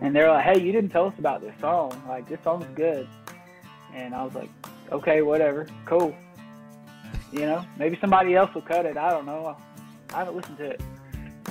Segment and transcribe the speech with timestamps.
[0.00, 2.00] and they're like, "Hey, you didn't tell us about this song.
[2.08, 3.08] Like this song's good."
[3.94, 4.50] And I was like,
[4.92, 6.14] "Okay, whatever, cool."
[7.32, 8.96] You know, maybe somebody else will cut it.
[8.96, 9.56] I don't know.
[10.12, 10.80] I haven't listened to it.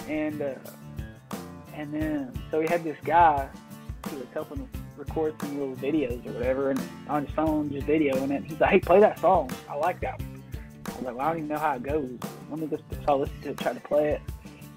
[0.08, 0.56] And uh,
[1.74, 3.50] and then so we had this guy
[4.10, 4.68] who was helping us
[4.98, 8.44] record some little videos or whatever, and on his phone just videoing it.
[8.44, 9.50] He's like, "Hey, play that song.
[9.70, 10.44] I like that." One.
[10.86, 12.10] I was like, well, "I don't even know how it goes.
[12.50, 14.22] Let me just so I listened to it, try to play it."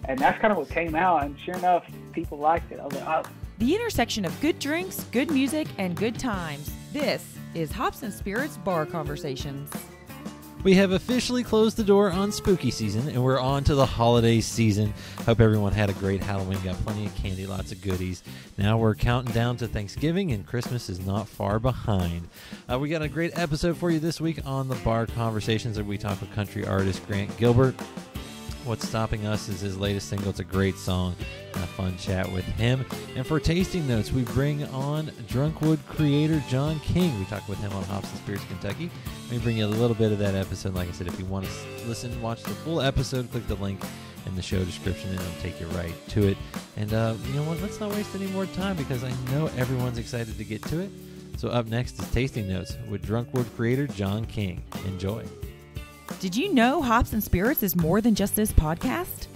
[0.04, 1.24] And that's kind of what came out.
[1.24, 2.80] And sure enough, people liked it.
[2.80, 6.70] I was like, "Oh." The intersection of good drinks, good music, and good times.
[6.92, 9.68] This is Hops and Spirits Bar Conversations.
[10.62, 14.40] We have officially closed the door on spooky season and we're on to the holiday
[14.40, 14.94] season.
[15.26, 18.22] Hope everyone had a great Halloween, got plenty of candy, lots of goodies.
[18.58, 22.28] Now we're counting down to Thanksgiving and Christmas is not far behind.
[22.70, 25.84] Uh, we got a great episode for you this week on the Bar Conversations where
[25.84, 27.74] we talk with country artist Grant Gilbert.
[28.68, 30.28] What's Stopping Us is his latest single.
[30.28, 31.16] It's a great song
[31.54, 32.84] a fun chat with him.
[33.16, 37.18] And for tasting notes, we bring on Drunkwood creator John King.
[37.18, 38.90] We talk with him on Hops and Spirits Kentucky.
[39.22, 40.74] Let me bring you a little bit of that episode.
[40.74, 43.80] Like I said, if you want to listen, watch the full episode, click the link
[44.26, 46.36] in the show description and it'll take you right to it.
[46.76, 47.62] And uh, you know what?
[47.62, 50.90] Let's not waste any more time because I know everyone's excited to get to it.
[51.38, 54.62] So up next is Tasting Notes with Drunkwood creator John King.
[54.84, 55.24] Enjoy.
[56.20, 59.28] Did you know Hops and Spirits is more than just this podcast?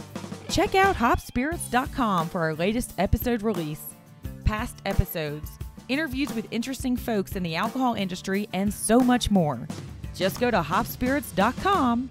[0.48, 3.82] Check out hopspirits.com for our latest episode release,
[4.44, 5.48] past episodes,
[5.88, 9.68] interviews with interesting folks in the alcohol industry, and so much more.
[10.12, 12.10] Just go to hopspirits.com.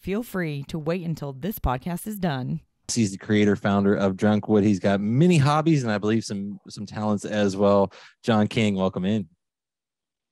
[0.00, 2.60] Feel free to wait until this podcast is done.
[2.92, 4.64] He's the creator, founder of Drunkwood.
[4.64, 7.92] He's got many hobbies and I believe some some talents as well.
[8.24, 9.28] John King, welcome in.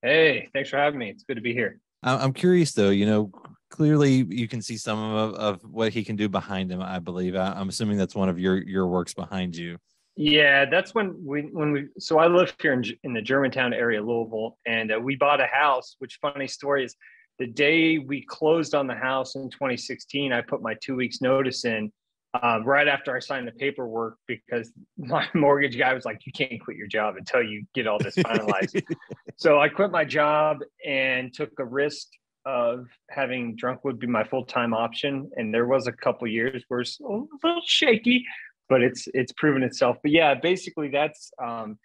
[0.02, 1.10] Hey, thanks for having me.
[1.10, 1.78] It's good to be here.
[2.02, 3.30] I'm curious though, you know,
[3.70, 7.36] clearly you can see some of, of what he can do behind him i believe.
[7.36, 9.78] I, am assuming that's one of your your works behind you.
[10.16, 14.02] Yeah that's when we when we so i live here in, in the germantown area
[14.02, 16.96] louisville and uh, we bought a house which funny story is
[17.38, 21.64] the day we closed on the house in 2016 i put my two weeks notice
[21.64, 21.92] in
[22.34, 26.60] uh, right after i signed the paperwork because my mortgage guy was like you can't
[26.60, 28.82] quit your job until you get all this finalized.
[29.36, 32.08] So i quit my job and took a risk
[32.44, 36.80] of having Drunkwood be my full time option, and there was a couple years where
[36.80, 38.24] it's a little shaky,
[38.68, 39.96] but it's it's proven itself.
[40.02, 41.78] But yeah, basically that's um,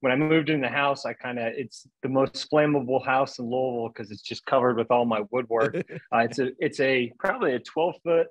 [0.00, 1.04] when I moved in the house.
[1.04, 4.90] I kind of it's the most flammable house in Louisville because it's just covered with
[4.90, 5.76] all my woodwork.
[6.12, 8.28] uh, it's a it's a probably a twelve foot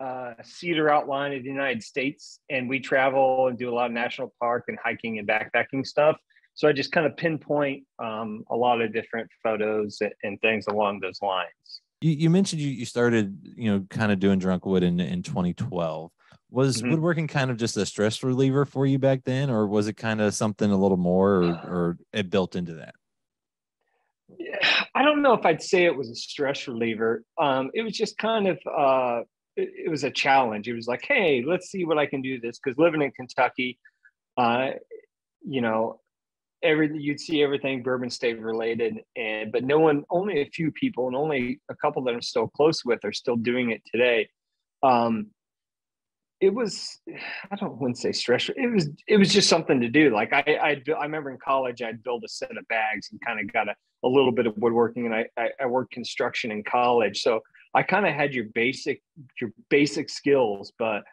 [0.00, 3.92] uh, cedar outline of the United States, and we travel and do a lot of
[3.92, 6.16] national park and hiking and backpacking stuff
[6.58, 10.98] so I just kind of pinpoint um, a lot of different photos and things along
[10.98, 11.82] those lines.
[12.00, 16.10] You, you mentioned you, you started, you know, kind of doing Drunkwood in, in 2012.
[16.50, 16.90] Was mm-hmm.
[16.90, 20.20] woodworking kind of just a stress reliever for you back then, or was it kind
[20.20, 22.96] of something a little more, or, or it built into that?
[24.36, 27.22] Yeah, I don't know if I'd say it was a stress reliever.
[27.40, 29.20] Um, it was just kind of uh,
[29.58, 30.68] it, was a challenge.
[30.68, 33.78] It was like, hey, let's see what I can do this because living in Kentucky,
[34.36, 34.70] uh,
[35.42, 36.00] you know,
[36.62, 41.06] everything you'd see everything bourbon state related and but no one only a few people
[41.06, 44.28] and only a couple that i'm still close with are still doing it today
[44.82, 45.28] um
[46.40, 46.98] it was
[47.50, 48.54] i don't want to say stressful.
[48.56, 51.80] it was it was just something to do like i i, I remember in college
[51.80, 54.54] i'd build a set of bags and kind of got a, a little bit of
[54.56, 57.40] woodworking and I, I i worked construction in college so
[57.78, 59.00] i kind of had your basic
[59.40, 61.04] your basic skills but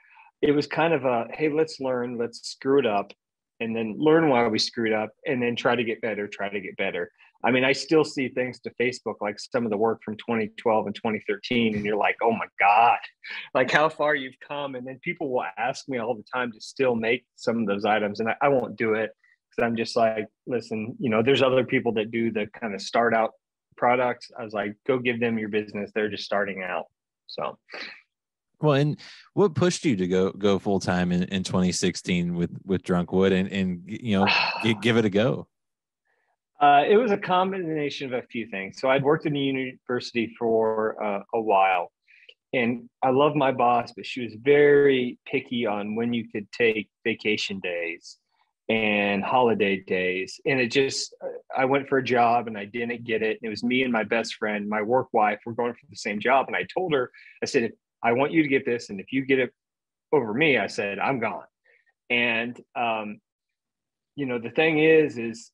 [0.42, 3.12] it was kind of a hey let's learn let's screw it up
[3.60, 6.60] and then learn why we screwed up and then try to get better try to
[6.60, 7.12] get better.
[7.44, 10.88] I mean i still see things to facebook like some of the work from 2012
[10.88, 12.98] and 2013 and you're like oh my god.
[13.54, 16.60] Like how far you've come and then people will ask me all the time to
[16.60, 19.12] still make some of those items and i, I won't do it
[19.50, 22.82] because i'm just like listen you know there's other people that do the kind of
[22.82, 23.32] start out
[23.78, 25.92] products i was like go give them your business.
[25.94, 26.86] They're just starting out.
[27.28, 27.58] So.
[28.62, 28.98] Well, and
[29.34, 33.52] what pushed you to go go full time in, in 2016 with with Drunkwood and
[33.52, 34.28] and you know
[34.82, 35.48] give it a go?
[36.62, 38.80] Uh, it was a combination of a few things.
[38.80, 41.92] So I'd worked in the university for uh, a while,
[42.54, 46.90] and I love my boss, but she was very picky on when you could take
[47.04, 48.18] vacation days
[48.68, 50.40] and holiday days.
[50.46, 51.16] And it just,
[51.56, 53.38] I went for a job and I didn't get it.
[53.42, 55.96] And it was me and my best friend, my work wife, we're going for the
[55.96, 56.48] same job.
[56.48, 57.12] And I told her,
[57.44, 57.72] I said,
[58.04, 58.90] I want you to get this.
[58.90, 59.54] And if you get it
[60.12, 61.46] over me, I said, I'm gone.
[62.10, 63.20] And, um,
[64.16, 65.52] you know, the thing is, is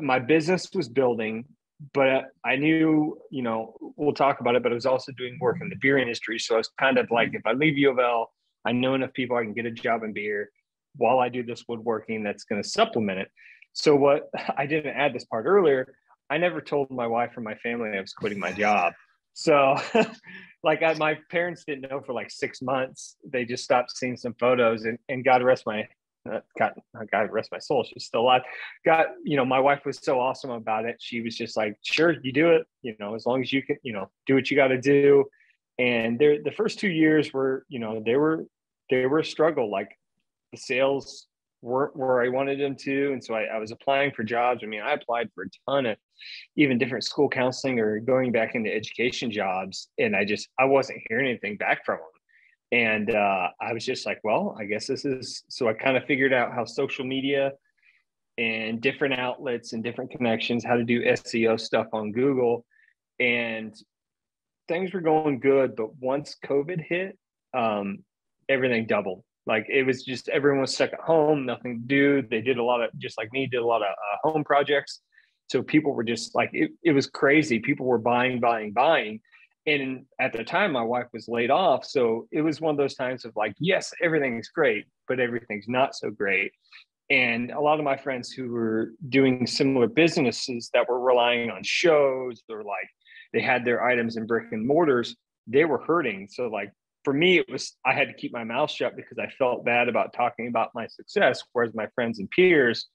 [0.00, 1.44] my business was building,
[1.92, 5.58] but I knew, you know, we'll talk about it, but I was also doing work
[5.60, 6.38] in the beer industry.
[6.38, 8.32] So I was kind of like, if I leave U of L,
[8.64, 10.50] I know enough people, I can get a job in beer.
[10.96, 13.30] While I do this woodworking that's going to supplement it.
[13.72, 15.94] So what I didn't add this part earlier.
[16.30, 18.94] I never told my wife or my family I was quitting my job.
[19.34, 19.76] So
[20.62, 23.16] like I, my parents didn't know for like six months.
[23.30, 25.86] They just stopped seeing some photos and, and God rest my
[26.30, 26.74] uh, God,
[27.10, 27.84] God rest my soul.
[27.84, 28.42] She's still alive.
[28.84, 30.96] Got, you know, my wife was so awesome about it.
[31.00, 33.76] She was just like, sure, you do it, you know, as long as you can,
[33.82, 35.24] you know, do what you got to do.
[35.78, 38.46] And there, the first two years were, you know, they were,
[38.88, 39.70] they were a struggle.
[39.70, 39.90] Like
[40.52, 41.26] the sales
[41.60, 43.12] weren't where I wanted them to.
[43.12, 44.62] And so I, I was applying for jobs.
[44.62, 45.96] I mean, I applied for a ton of
[46.56, 49.88] even different school counseling or going back into education jobs.
[49.98, 52.08] And I just, I wasn't hearing anything back from them
[52.72, 55.44] and uh, I was just like, well, I guess this is.
[55.48, 57.52] So I kind of figured out how social media
[58.38, 62.64] and different outlets and different connections, how to do SEO stuff on Google,
[63.20, 63.74] and
[64.68, 65.76] things were going good.
[65.76, 67.18] But once COVID hit,
[67.52, 68.04] um,
[68.48, 69.22] everything doubled.
[69.46, 72.22] Like it was just everyone was stuck at home, nothing to do.
[72.22, 75.00] They did a lot of just like me, did a lot of uh, home projects.
[75.50, 77.58] So people were just like it, it was crazy.
[77.58, 79.20] People were buying, buying, buying
[79.66, 82.94] and at the time my wife was laid off so it was one of those
[82.94, 86.52] times of like yes everything's great but everything's not so great
[87.10, 91.62] and a lot of my friends who were doing similar businesses that were relying on
[91.62, 92.88] shows or like
[93.32, 95.14] they had their items in brick and mortars
[95.46, 96.72] they were hurting so like
[97.04, 99.88] for me it was i had to keep my mouth shut because i felt bad
[99.88, 102.88] about talking about my success whereas my friends and peers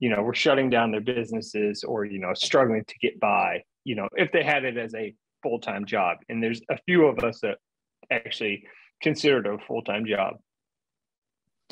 [0.00, 3.94] you know were shutting down their businesses or you know struggling to get by you
[3.94, 5.14] know if they had it as a
[5.44, 6.18] full time job.
[6.28, 7.58] And there's a few of us that
[8.10, 8.64] actually
[9.00, 10.38] consider it a full time job.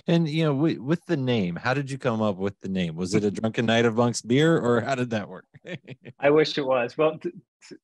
[0.07, 2.95] And you know, with, with, the name, how did you come up with the name?
[2.95, 5.45] Was it a drunken night of monk's beer, or how did that work?
[6.21, 6.97] I wish it was.
[6.97, 7.31] Well, t-
[7.69, 7.77] t-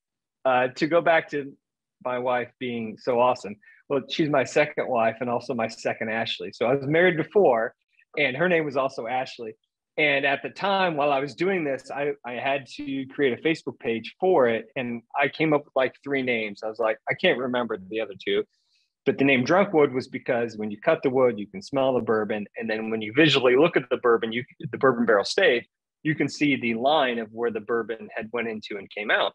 [0.43, 1.53] uh, to go back to
[2.03, 3.55] my wife being so awesome.
[3.89, 6.51] Well, she's my second wife and also my second Ashley.
[6.53, 7.73] So I was married before,
[8.17, 9.55] and her name was also Ashley.
[9.97, 13.41] And at the time, while I was doing this, I, I had to create a
[13.41, 14.67] Facebook page for it.
[14.77, 16.61] And I came up with like three names.
[16.63, 18.45] I was like, I can't remember the other two.
[19.05, 22.01] But the name Drunkwood was because when you cut the wood, you can smell the
[22.01, 22.47] bourbon.
[22.57, 25.65] And then when you visually look at the bourbon, you the bourbon barrel stayed,
[26.03, 29.33] you can see the line of where the bourbon had went into and came out.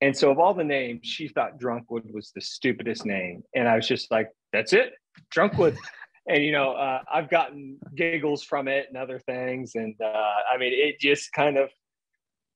[0.00, 3.42] And so of all the names, she thought Drunkwood was the stupidest name.
[3.54, 4.94] And I was just like, that's it,
[5.30, 5.76] Drunkwood.
[6.26, 9.72] And you know uh, i've gotten giggles from it and other things.
[9.74, 11.68] And uh, i mean it just kind of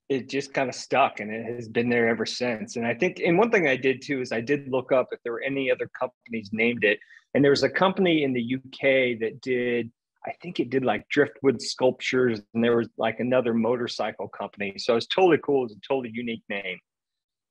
[0.09, 2.77] it just kind of stuck and it has been there ever since.
[2.77, 5.21] And i think and one thing i did too is i did look up if
[5.23, 6.99] there were any other companies named it.
[7.35, 8.81] And there was a company in the uk
[9.21, 9.91] that did
[10.25, 12.41] i think it did like driftwood sculptures.
[12.55, 14.77] And there was like another motorcycle company.
[14.79, 15.67] So it's totally cool.
[15.67, 16.79] It's a totally unique name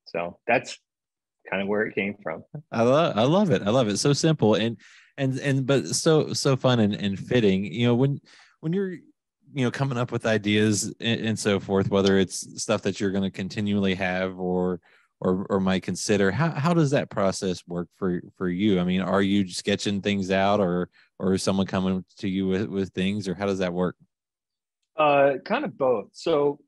[0.07, 0.77] so that's
[1.50, 2.44] kind of where it came from.
[2.71, 3.62] I love i love it.
[3.63, 3.98] I love it.
[3.98, 4.77] So simple and
[5.18, 7.65] and and but so so fun and, and fitting.
[7.65, 8.19] You know when
[8.59, 12.81] when you're you know coming up with ideas and, and so forth whether it's stuff
[12.81, 14.81] that you're going to continually have or
[15.19, 18.80] or or might consider how how does that process work for for you?
[18.80, 20.89] I mean are you sketching things out or
[21.19, 23.95] or is someone coming to you with, with things or how does that work?
[24.95, 26.09] Uh kind of both.
[26.13, 26.59] So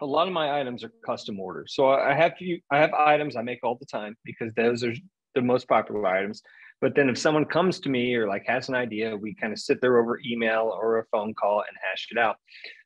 [0.00, 3.36] a lot of my items are custom orders so i have few i have items
[3.36, 4.94] i make all the time because those are
[5.34, 6.42] the most popular items
[6.80, 9.58] but then if someone comes to me or like has an idea, we kind of
[9.58, 12.36] sit there over email or a phone call and hash it out.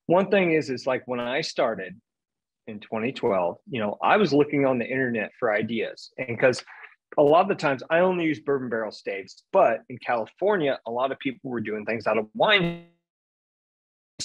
[0.07, 2.01] One thing is, is like when I started
[2.67, 6.11] in 2012, you know, I was looking on the internet for ideas.
[6.17, 6.65] And because
[7.19, 10.91] a lot of the times I only use bourbon barrel staves, but in California, a
[10.91, 12.87] lot of people were doing things out of wine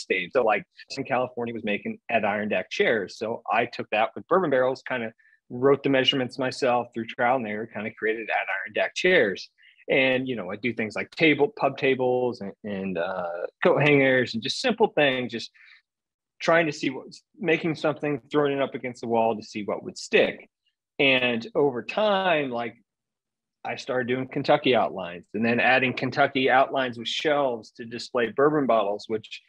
[0.02, 0.34] staves.
[0.34, 0.64] So like
[0.98, 3.18] in California was making Adirondack chairs.
[3.18, 5.12] So I took that with bourbon barrels, kind of
[5.50, 9.50] wrote the measurements myself through trial and error, kind of created Adirondack chairs
[9.90, 13.28] and you know i do things like table pub tables and, and uh,
[13.64, 15.52] coat hangers and just simple things just
[16.40, 19.84] trying to see what's making something throwing it up against the wall to see what
[19.84, 20.50] would stick
[21.00, 22.76] and over time like
[23.64, 28.66] i started doing kentucky outlines and then adding kentucky outlines with shelves to display bourbon
[28.66, 29.42] bottles which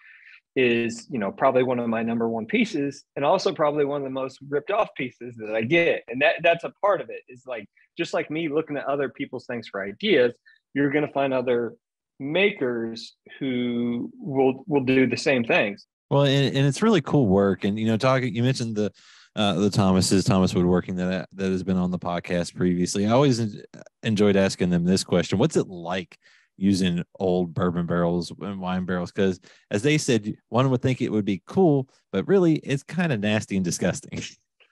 [0.57, 4.05] is you know probably one of my number one pieces and also probably one of
[4.05, 6.02] the most ripped off pieces that i get.
[6.09, 9.09] And that that's a part of it is like just like me looking at other
[9.09, 10.35] people's things for ideas
[10.75, 11.75] you're going to find other
[12.21, 15.87] makers who will will do the same things.
[16.11, 17.64] Well and, and it's really cool work.
[17.64, 18.93] And you know talking you mentioned the
[19.37, 23.07] uh, the Thomases, Thomas Woodworking that that has been on the podcast previously.
[23.07, 23.57] I always
[24.02, 26.19] enjoyed asking them this question: What's it like
[26.59, 31.11] using old bourbon barrels and wine barrels because as they said one would think it
[31.11, 34.21] would be cool but really it's kind of nasty and disgusting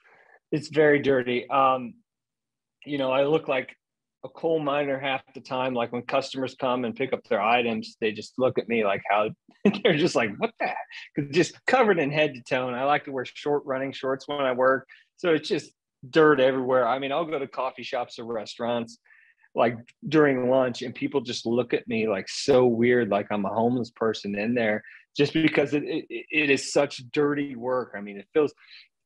[0.51, 1.93] it's very dirty um
[2.85, 3.75] you know i look like
[4.27, 5.73] a coal miner half the time.
[5.73, 9.01] Like when customers come and pick up their items, they just look at me like
[9.09, 9.29] how
[9.83, 10.69] they're just like, what the
[11.15, 12.67] Because just covered in head to toe.
[12.67, 14.87] And I like to wear short running shorts when I work.
[15.17, 15.71] So it's just
[16.07, 16.87] dirt everywhere.
[16.87, 18.99] I mean, I'll go to coffee shops or restaurants
[19.57, 19.75] like
[20.07, 23.89] during lunch and people just look at me like so weird, like I'm a homeless
[23.89, 24.83] person in there
[25.17, 27.93] just because it, it, it is such dirty work.
[27.97, 28.53] I mean, it feels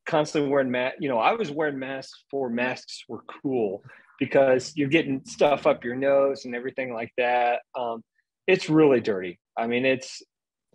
[0.05, 0.97] constantly wearing mask.
[0.99, 3.81] You know, I was wearing masks for masks were cool
[4.19, 7.61] because you're getting stuff up your nose and everything like that.
[7.73, 8.03] Um,
[8.45, 9.39] it's really dirty.
[9.57, 10.21] I mean, it's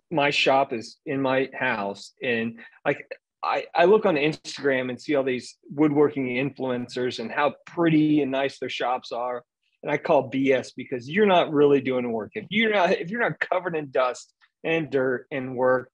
[0.09, 3.05] my shop is in my house, and like
[3.43, 8.31] I, I look on Instagram and see all these woodworking influencers and how pretty and
[8.31, 9.43] nice their shops are.
[9.87, 12.31] And I call BS because you're not really doing work.
[12.35, 14.33] If you're not if you're not covered in dust
[14.65, 15.89] and dirt and work,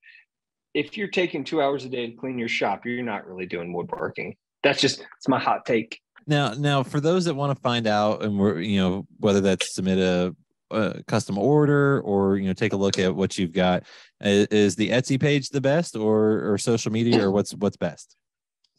[0.73, 3.71] if you're taking two hours a day to clean your shop, you're not really doing
[3.71, 4.35] woodworking.
[4.63, 6.01] That's just it's my hot take.
[6.25, 9.75] Now, now for those that want to find out, and we're you know whether that's
[9.75, 10.35] submit a,
[10.71, 13.83] a custom order or you know take a look at what you've got,
[14.21, 18.15] is, is the Etsy page the best, or or social media, or what's what's best?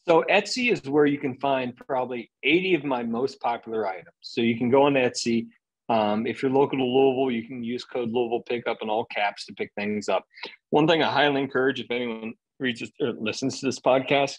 [0.07, 4.15] So Etsy is where you can find probably 80 of my most popular items.
[4.21, 5.47] So you can go on Etsy.
[5.89, 9.47] Um, if you're local to Louisville, you can use code Louisville Pickup in all caps
[9.47, 10.25] to pick things up.
[10.71, 14.37] One thing I highly encourage if anyone reads or listens to this podcast,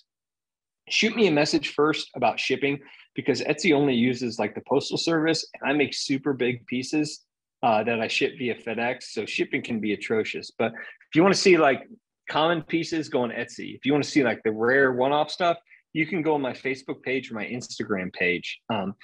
[0.89, 2.79] shoot me a message first about shipping
[3.15, 7.25] because Etsy only uses like the postal service and I make super big pieces
[7.63, 9.03] uh, that I ship via FedEx.
[9.03, 10.51] So shipping can be atrocious.
[10.57, 11.87] But if you want to see like
[12.29, 13.75] common pieces, go on Etsy.
[13.75, 15.57] If you want to see like the rare one off stuff,
[15.93, 18.59] you can go on my Facebook page or my Instagram page.
[18.69, 18.95] Um,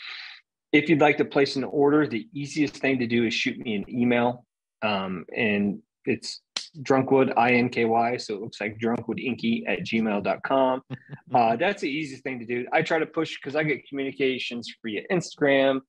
[0.72, 3.76] if you'd like to place an order, the easiest thing to do is shoot me
[3.76, 4.46] an email.
[4.82, 6.42] Um, and it's
[6.82, 10.82] drunkwood i-n-k-y so it looks like drunkwoodinky at gmail.com
[11.36, 14.74] uh, that's the easiest thing to do i try to push because i get communications
[14.84, 15.82] via instagram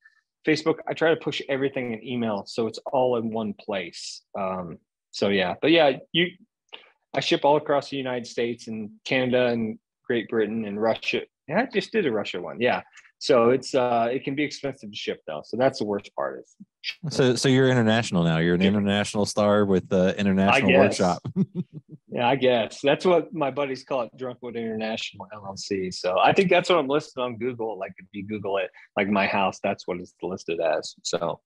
[0.46, 4.76] facebook i try to push everything in email so it's all in one place um,
[5.12, 6.26] so yeah but yeah you
[7.14, 11.60] i ship all across the united states and canada and great britain and russia yeah,
[11.60, 12.82] i just did a russia one yeah
[13.22, 15.42] so it's uh it can be expensive to ship though.
[15.44, 16.56] So that's the worst part is
[17.08, 18.38] so so you're international now.
[18.38, 21.22] You're an international star with the international workshop.
[22.08, 22.80] yeah, I guess.
[22.82, 25.94] That's what my buddies call it, Drunkwood International LLC.
[25.94, 27.78] So I think that's what I'm listed on Google.
[27.78, 30.96] Like if you Google it, like my house, that's what it's listed as.
[31.04, 31.40] So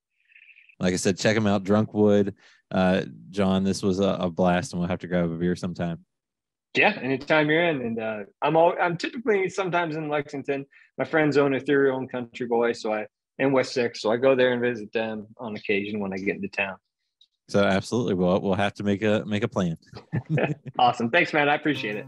[0.78, 2.35] like I said, check them out, Drunkwood.
[2.71, 6.04] Uh, John, this was a, a blast, and we'll have to grab a beer sometime.
[6.76, 10.66] Yeah, anytime you're in, and uh, I'm all I'm typically sometimes in Lexington.
[10.99, 13.06] My friends own Ethereal and Country Boy, so I
[13.38, 16.37] and West Six, so I go there and visit them on occasion when I get
[16.37, 16.76] into town.
[17.49, 19.78] So absolutely, we'll we'll have to make a make a plan.
[20.78, 21.49] awesome, thanks, man.
[21.49, 22.06] I appreciate it.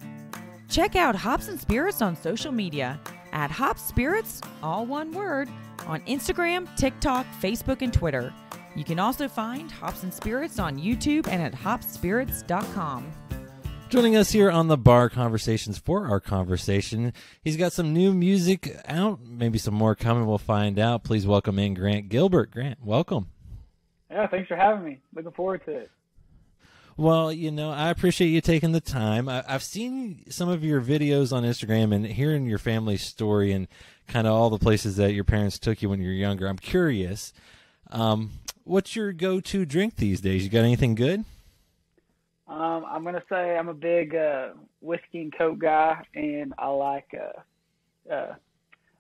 [0.69, 3.01] Check out Hops and Spirits on social media
[3.33, 5.49] at Hops Spirits, all one word,
[5.87, 8.35] on Instagram, TikTok, Facebook, and Twitter.
[8.79, 13.13] You can also find Hops and Spirits on YouTube and at hopspirits.com.
[13.89, 18.81] Joining us here on the bar conversations for our conversation, he's got some new music
[18.87, 20.27] out, maybe some more coming.
[20.27, 21.03] We'll find out.
[21.03, 22.53] Please welcome in Grant Gilbert.
[22.53, 23.31] Grant, welcome.
[24.13, 25.01] Yeah, thanks for having me.
[25.13, 25.91] Looking forward to it.
[26.97, 29.29] Well, you know, I appreciate you taking the time.
[29.29, 33.67] I, have seen some of your videos on Instagram and hearing your family story and
[34.07, 36.47] kind of all the places that your parents took you when you were younger.
[36.47, 37.33] I'm curious,
[37.91, 38.31] um,
[38.69, 40.45] what's your go-to drink these days?
[40.45, 41.25] You got anything good?
[42.47, 47.15] Um, I'm gonna say I'm a big uh, whiskey and coke guy, and I like
[47.15, 48.35] uh, uh,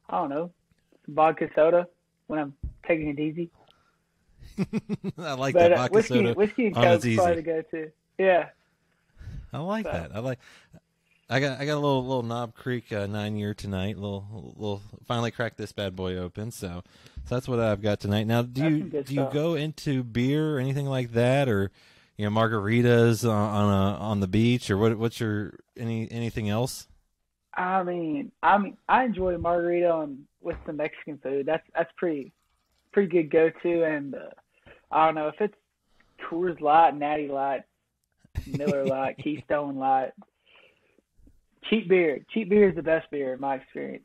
[0.08, 0.50] I don't know
[1.06, 1.88] vodka soda
[2.26, 2.54] when I'm
[2.86, 3.50] taking it easy.
[5.18, 6.34] I like but, that uh, vodka whiskey, soda.
[6.34, 7.90] Whiskey and coke is probably to go to.
[8.18, 8.48] Yeah.
[9.52, 9.92] I like so.
[9.92, 10.10] that.
[10.14, 10.38] I like.
[11.30, 13.96] I got I got a little little Knob Creek uh, nine year tonight.
[13.96, 16.50] Little little finally cracked this bad boy open.
[16.50, 16.82] So,
[17.26, 18.26] so that's what I've got tonight.
[18.26, 21.70] Now, do you do you go into beer or anything like that, or
[22.18, 26.50] you know margaritas on, on a on the beach or what what's your any anything
[26.50, 26.86] else
[27.54, 31.90] i mean i mean i enjoy a margarita on with some mexican food that's that's
[31.96, 32.32] pretty
[32.92, 34.18] pretty good go to and uh,
[34.90, 35.54] i don't know if it's
[36.28, 37.62] coors light natty light
[38.46, 40.12] miller light keystone light
[41.64, 44.04] cheap beer cheap beer is the best beer in my experience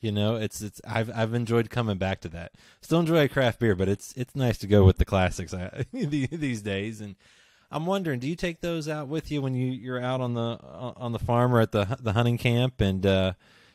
[0.00, 2.52] you know, it's it's I've I've enjoyed coming back to that.
[2.80, 5.54] Still enjoy craft beer, but it's it's nice to go with the classics
[5.92, 7.00] these days.
[7.00, 7.16] And
[7.70, 10.58] I'm wondering, do you take those out with you when you you're out on the
[10.62, 13.32] on the farm or at the the hunting camp, and uh,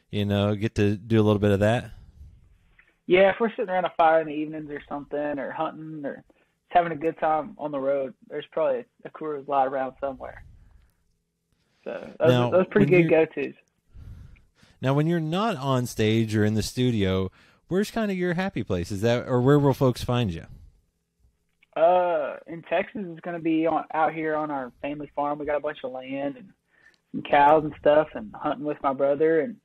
[0.10, 1.92] you know, get to do a little bit of that?
[3.08, 6.24] Yeah, if we're sitting around a fire in the evenings or something, or hunting, or
[6.70, 10.44] having a good time on the road, there's probably a Coors Light around somewhere.
[11.84, 13.54] So those, now, those pretty good go tos.
[14.82, 17.32] Now, when you're not on stage or in the studio,
[17.68, 18.92] where's kind of your happy place?
[18.92, 20.46] Is that or where will folks find you?
[21.76, 25.40] Uh, in Texas, it's going to be on, out here on our family farm.
[25.40, 26.50] We got a bunch of land and
[27.12, 29.42] some cows and stuff, and hunting with my brother.
[29.42, 29.56] And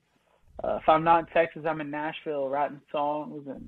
[0.63, 3.67] uh, if I'm not in Texas, I'm in Nashville writing songs and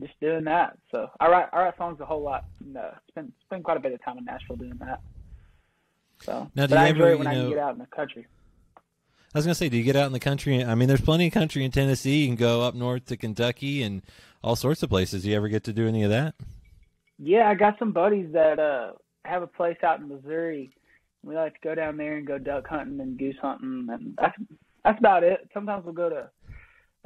[0.00, 0.76] just doing that.
[0.90, 2.44] So I write I write songs a whole lot.
[2.64, 5.00] And, uh, spend spend quite a bit of time in Nashville doing that.
[6.22, 7.58] So, Now, do but you I enjoy ever, it when you I know- can get
[7.58, 8.26] out in the country.
[9.34, 10.62] I was gonna say, do you get out in the country?
[10.62, 12.20] I mean, there's plenty of country in Tennessee.
[12.22, 14.02] You can go up north to Kentucky and
[14.44, 15.22] all sorts of places.
[15.22, 16.34] Do you ever get to do any of that?
[17.18, 18.92] Yeah, I got some buddies that uh
[19.24, 20.74] have a place out in Missouri.
[21.24, 24.36] We like to go down there and go duck hunting and goose hunting, and that's
[24.84, 25.48] that's about it.
[25.54, 26.30] Sometimes we'll go to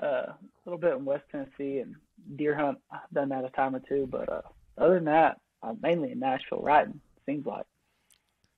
[0.02, 1.94] uh, a little bit in West Tennessee and
[2.36, 2.78] deer hunt.
[2.90, 4.40] I've done that a time or two, but uh,
[4.78, 7.00] other than that, I'm mainly in Nashville riding.
[7.24, 7.66] Seems like.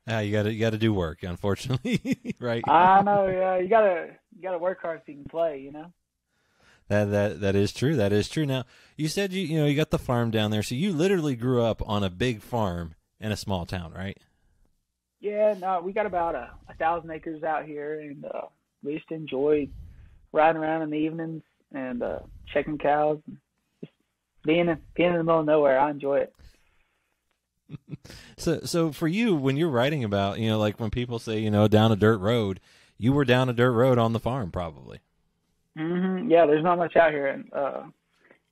[0.09, 2.63] Ah, you got to you got to do work, unfortunately, right?
[2.67, 3.27] I know.
[3.29, 5.61] Yeah, you gotta you gotta work hard so you can play.
[5.61, 5.93] You know.
[6.89, 7.97] That that that is true.
[7.97, 8.47] That is true.
[8.47, 8.65] Now,
[8.97, 11.63] you said you you know you got the farm down there, so you literally grew
[11.63, 14.17] up on a big farm in a small town, right?
[15.21, 18.43] Yeah, no, we got about a, a thousand acres out here, and uh,
[18.83, 19.69] we just enjoy
[20.33, 22.21] riding around in the evenings and uh,
[22.55, 23.37] checking cows, and
[23.81, 23.93] just
[24.45, 25.79] being in, being in the middle of nowhere.
[25.79, 26.35] I enjoy it.
[28.37, 31.51] So so for you, when you're writing about you know like when people say you
[31.51, 32.61] know down a dirt road,
[32.97, 35.01] you were down a dirt road on the farm, probably.
[35.77, 37.83] hmm Yeah, there's not much out here, and uh,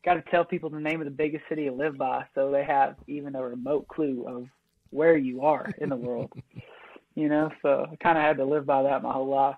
[0.04, 2.64] got to tell people the name of the biggest city you live by, so they
[2.64, 4.46] have even a remote clue of
[4.90, 6.32] where you are in the world.
[7.14, 9.56] you know, so I kind of had to live by that my whole life.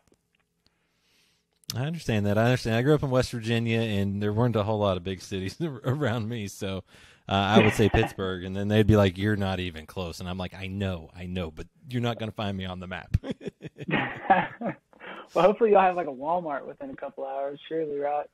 [1.77, 2.39] I understand that.
[2.39, 2.77] I understand.
[2.77, 5.61] I grew up in West Virginia, and there weren't a whole lot of big cities
[5.85, 6.49] around me.
[6.49, 6.83] So
[7.29, 10.29] uh, I would say Pittsburgh, and then they'd be like, "You're not even close," and
[10.29, 12.87] I'm like, "I know, I know, but you're not going to find me on the
[12.87, 13.17] map."
[13.89, 18.27] well, hopefully you'll have like a Walmart within a couple hours, surely, right?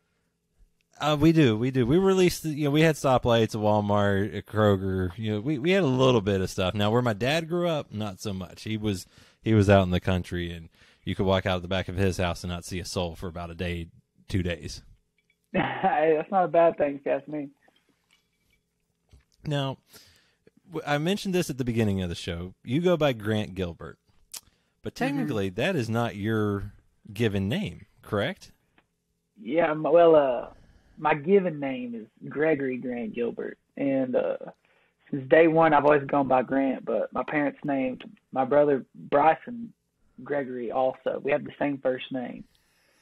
[1.01, 1.87] uh, we do, we do.
[1.87, 5.11] We released, you know, we had stoplights, a Walmart, a Kroger.
[5.17, 6.75] You know, we we had a little bit of stuff.
[6.75, 8.63] Now, where my dad grew up, not so much.
[8.63, 9.07] He was
[9.43, 10.69] he was out in the country, and
[11.05, 13.29] you could walk out the back of his house and not see a soul for
[13.29, 13.88] about a day,
[14.29, 14.83] two days.
[15.53, 17.49] hey, that's not a bad thing, if you ask me.
[19.46, 19.78] Now,
[20.87, 22.54] I mentioned this at the beginning of the show.
[22.64, 23.98] You go by Grant Gilbert,
[24.83, 26.72] but technically that is not your
[27.12, 28.52] given name, correct?
[29.40, 30.46] Yeah, well, uh,
[30.98, 34.37] my given name is Gregory Grant Gilbert, and uh,
[35.11, 36.85] since day one I've always gone by Grant.
[36.85, 39.72] But my parents named my brother Bryson
[40.22, 41.20] Gregory also.
[41.22, 42.44] We have the same first name,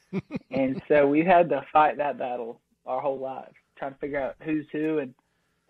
[0.51, 4.37] and so we've had to fight that battle our whole lives, trying to figure out
[4.43, 5.15] who's who and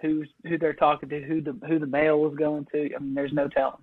[0.02, 2.94] who's who they're talking to, who the who the mail was going to.
[2.94, 3.82] I mean, there's no telling.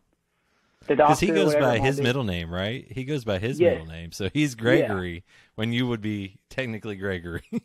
[0.88, 2.86] Because he goes by his middle name, right?
[2.90, 3.74] He goes by his Yes.
[3.74, 5.24] middle name, so he's Gregory
[5.56, 7.44] when you would be technically Gregory.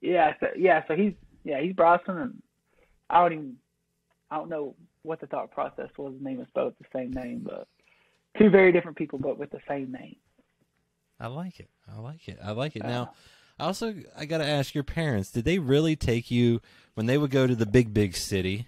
[0.00, 1.12] Yeah, so yeah, so he's
[1.44, 2.42] yeah, he's Bryson and
[3.10, 3.56] I don't even
[4.30, 6.14] I don't know what the thought process was.
[6.18, 7.66] The name is both the same name, but
[8.38, 10.16] two very different people but with the same name.
[11.20, 11.68] I like it.
[11.92, 12.38] I like it.
[12.42, 12.84] I like it.
[12.84, 13.10] Uh, Now,
[13.60, 16.60] Also I got to ask your parents, did they really take you
[16.94, 18.66] when they would go to the big big city?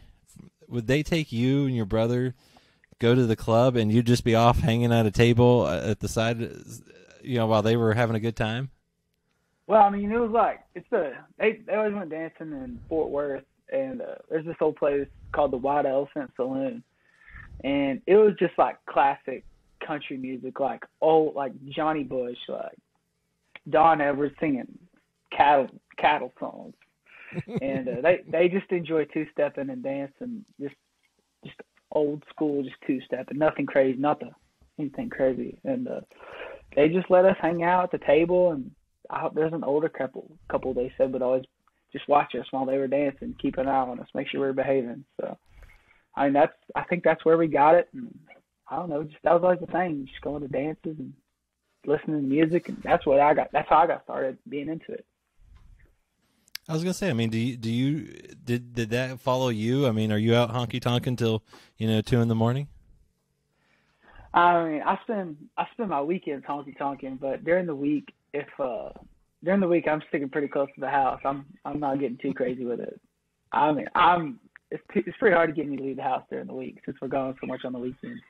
[0.68, 2.34] Would they take you and your brother
[2.98, 6.00] go to the club and you'd just be off hanging at a table uh, at
[6.00, 6.40] the side
[7.22, 8.70] you know while they were having a good time?
[9.66, 13.10] Well, I mean, it was like it's the they they always went dancing in Fort
[13.10, 16.82] Worth, and uh, there's this old place called the White Elephant Saloon,
[17.62, 19.44] and it was just like classic
[19.86, 22.76] country music, like old like Johnny Bush, like
[23.68, 24.78] Don Edwards singing
[25.36, 25.68] cattle
[25.98, 26.74] cattle songs,
[27.60, 30.74] and uh, they they just enjoy two stepping and dancing, just
[31.44, 31.56] just
[31.92, 34.30] old school, just two stepping, nothing crazy, nothing
[34.78, 36.00] anything crazy, and uh,
[36.74, 38.70] they just let us hang out at the table and
[39.10, 41.44] I, there's an older couple couple they said would always
[41.92, 44.46] just watch us while they were dancing, keep an eye on us, make sure we
[44.46, 45.04] are behaving.
[45.20, 45.36] So
[46.16, 48.16] I mean that's I think that's where we got it and
[48.68, 51.12] I don't know, just that was always the thing, just going to dances and
[51.86, 54.92] listening to music and that's what I got that's how I got started being into
[54.92, 55.04] it.
[56.68, 58.14] I was gonna say, I mean, do you do you
[58.44, 59.86] did did that follow you?
[59.86, 61.42] I mean, are you out honky tonk until
[61.78, 62.68] you know two in the morning?
[64.32, 68.46] I mean, I spend I spend my weekends honky tonking, but during the week, if
[68.60, 68.90] uh
[69.42, 71.20] during the week I'm sticking pretty close to the house.
[71.24, 73.00] I'm I'm not getting too crazy with it.
[73.52, 74.38] I mean, I'm
[74.70, 76.96] it's it's pretty hard to get me to leave the house during the week since
[77.00, 78.20] we're going so much on the weekends.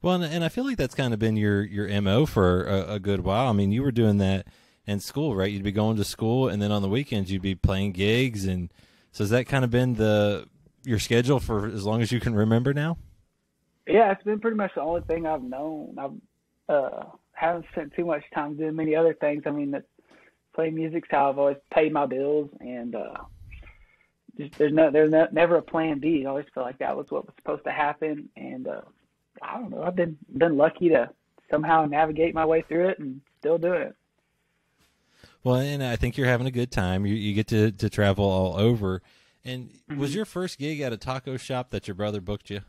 [0.00, 2.98] Well, and, I feel like that's kind of been your your mo for a, a
[3.00, 3.48] good while.
[3.48, 4.46] I mean, you were doing that
[4.86, 5.50] in school, right?
[5.50, 8.72] You'd be going to school, and then on the weekends you'd be playing gigs, and
[9.10, 10.46] so has that kind of been the
[10.84, 12.96] your schedule for as long as you can remember now?
[13.86, 15.96] Yeah, it's been pretty much the only thing I've known.
[15.98, 19.44] I've uh haven't spent too much time doing many other things.
[19.46, 19.80] I mean,
[20.54, 23.14] playing music's how I've always paid my bills, and uh,
[24.36, 26.24] just, there's no there's no, never a plan B.
[26.24, 28.80] I always feel like that was what was supposed to happen, and uh,
[29.42, 29.82] I don't know.
[29.82, 31.10] I've been been lucky to
[31.50, 33.94] somehow navigate my way through it and still do it.
[35.44, 37.06] Well, and I think you're having a good time.
[37.06, 39.02] You you get to to travel all over.
[39.44, 39.98] And mm-hmm.
[39.98, 42.60] was your first gig at a taco shop that your brother booked you?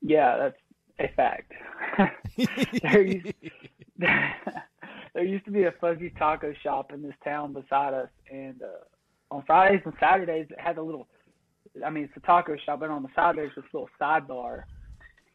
[0.00, 0.56] Yeah, that's
[0.98, 1.52] a fact.
[2.82, 3.32] there, used,
[3.98, 9.34] there used to be a fuzzy taco shop in this town beside us, and uh,
[9.34, 11.06] on Fridays and Saturdays it had a little.
[11.84, 14.64] I mean, it's a taco shop, but on the side there's this little sidebar,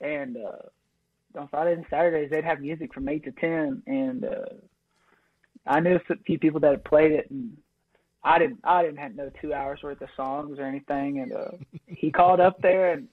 [0.01, 4.45] and uh, on Fridays and Saturdays they'd have music from eight to ten, and uh,
[5.65, 7.57] I knew a few people that had played it, and
[8.23, 11.51] I didn't I didn't have no two hours worth of songs or anything, and uh,
[11.87, 13.07] he called up there and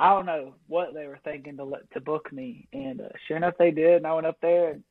[0.00, 3.36] I don't know what they were thinking to let to book me, and uh, sure
[3.36, 3.96] enough they did.
[3.96, 4.82] And I went up there and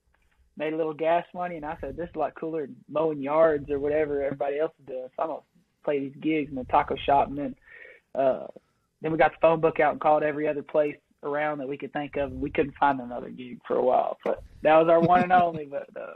[0.55, 3.19] made a little gas money, and I said this is a lot cooler than mowing
[3.19, 5.07] yards or whatever everybody else is doing.
[5.15, 5.41] So I'm gonna
[5.83, 7.55] play these gigs in the taco shop, and then
[8.13, 8.45] uh,
[9.01, 11.77] then we got the phone book out and called every other place around that we
[11.77, 14.17] could think of, we couldn't find another gig for a while.
[14.23, 15.65] But that was our one and only.
[15.65, 16.13] But uh,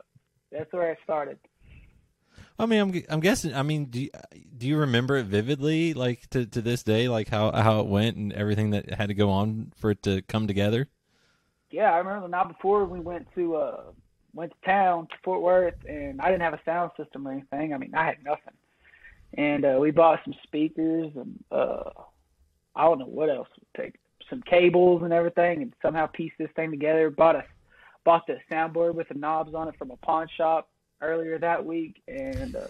[0.51, 1.39] that's where it started.
[2.57, 3.53] I mean, I'm I'm guessing.
[3.53, 4.09] I mean, do you,
[4.57, 8.15] do you remember it vividly, like to, to this day, like how how it went
[8.17, 10.87] and everything that had to go on for it to come together?
[11.71, 13.81] Yeah, I remember the night before we went to uh
[14.35, 17.73] went to town to Fort Worth, and I didn't have a sound system or anything.
[17.73, 18.53] I mean, I had nothing,
[19.33, 21.89] and uh, we bought some speakers and uh
[22.75, 23.47] I don't know what else.
[23.57, 23.95] Would take
[24.33, 27.11] some cables and everything, and somehow piece this thing together.
[27.11, 27.45] Bought a
[28.03, 30.69] bought the soundboard with the knobs on it from a pawn shop
[31.01, 32.67] earlier that week and uh,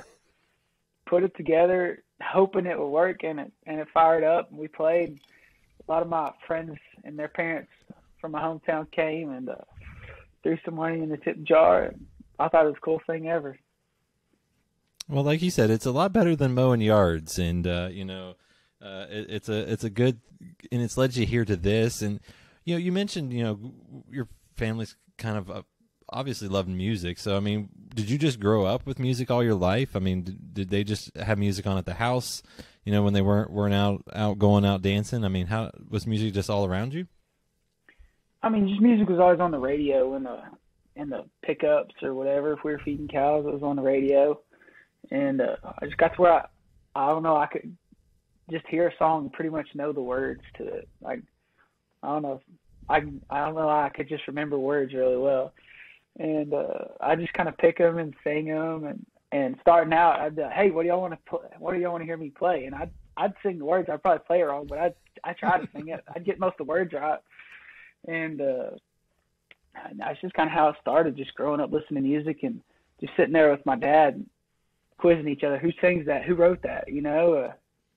[1.05, 4.49] put it together, hoping it would work, and it and it fired up.
[4.51, 5.19] And we played.
[5.87, 7.69] A lot of my friends and their parents
[8.21, 9.55] from my hometown came and uh,
[10.41, 11.93] threw some money in the tip jar.
[12.39, 13.57] I thought it was the coolest thing ever.
[15.09, 18.35] Well, like you said, it's a lot better than mowing yards, and uh, you know,
[18.83, 20.19] uh, it, it's a it's a good,
[20.71, 22.01] and it's led you here to this.
[22.01, 22.19] And
[22.65, 23.73] you know, you mentioned you know
[24.09, 25.65] your family's kind of a,
[26.09, 27.17] obviously loved music.
[27.17, 29.95] So I mean, did you just grow up with music all your life?
[29.95, 32.43] I mean, did, did they just have music on at the house?
[32.83, 35.23] You know, when they weren't weren't out out going out dancing.
[35.23, 37.07] I mean, how was music just all around you?
[38.41, 40.41] I mean, just music was always on the radio in the
[40.97, 42.53] in the pickups or whatever.
[42.53, 44.41] If we were feeding cows, it was on the radio,
[45.09, 46.45] and uh, I just got to where I
[46.95, 47.75] I don't know I could
[48.51, 50.87] just hear a song and pretty much know the words to it.
[51.01, 51.21] Like
[52.01, 52.41] I don't know.
[52.89, 52.97] I
[53.29, 53.69] I don't know.
[53.69, 55.53] I could just remember words really well
[56.19, 58.85] and uh, I just kind of pick them and sing them.
[58.85, 61.47] And and starting out, I'd uh, hey, what do y'all want to play?
[61.57, 62.65] What do y'all want to hear me play?
[62.65, 63.89] And I'd I'd sing the words.
[63.91, 66.03] I'd probably play it wrong, but I I try to sing it.
[66.15, 67.19] I'd get most of the words right.
[68.07, 68.69] And uh,
[69.97, 71.17] that's just kind of how it started.
[71.17, 72.61] Just growing up listening to music and
[72.99, 74.23] just sitting there with my dad,
[74.97, 75.57] quizzing each other.
[75.57, 76.25] Who sings that?
[76.25, 76.91] Who wrote that?
[76.91, 77.53] You know, uh,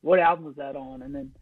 [0.07, 1.03] what album was that on?
[1.03, 1.33] And then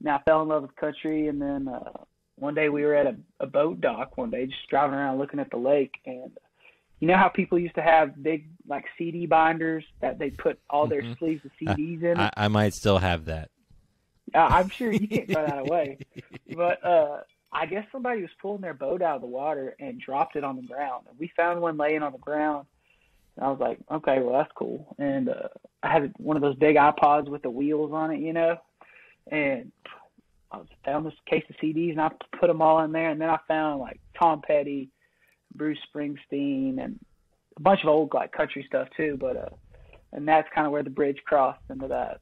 [0.00, 1.92] now I fell in love with country, and then uh,
[2.36, 5.40] one day we were at a, a boat dock one day, just driving around looking
[5.40, 6.30] at the lake, and
[7.00, 10.86] you know how people used to have big like CD binders that they put all
[10.86, 11.14] their mm-hmm.
[11.18, 12.18] sleeves of CDs in.
[12.18, 13.50] I, I, might still have that.
[14.32, 15.98] Uh, I'm sure you can't throw that away,
[16.54, 20.36] but uh, I guess somebody was pulling their boat out of the water and dropped
[20.36, 21.06] it on the ground.
[21.08, 22.66] And we found one laying on the ground.
[23.40, 24.94] I was like, okay, well that's cool.
[24.98, 25.48] And uh,
[25.82, 28.56] I had one of those big iPods with the wheels on it, you know,
[29.30, 29.70] and
[30.50, 33.30] I found this case of CDs and I put them all in there, and then
[33.30, 34.88] I found like Tom Petty,
[35.54, 36.98] Bruce Springsteen, and
[37.56, 39.16] a bunch of old like country stuff too.
[39.20, 39.56] But uh,
[40.12, 42.20] and that's kind of where the bridge crossed into that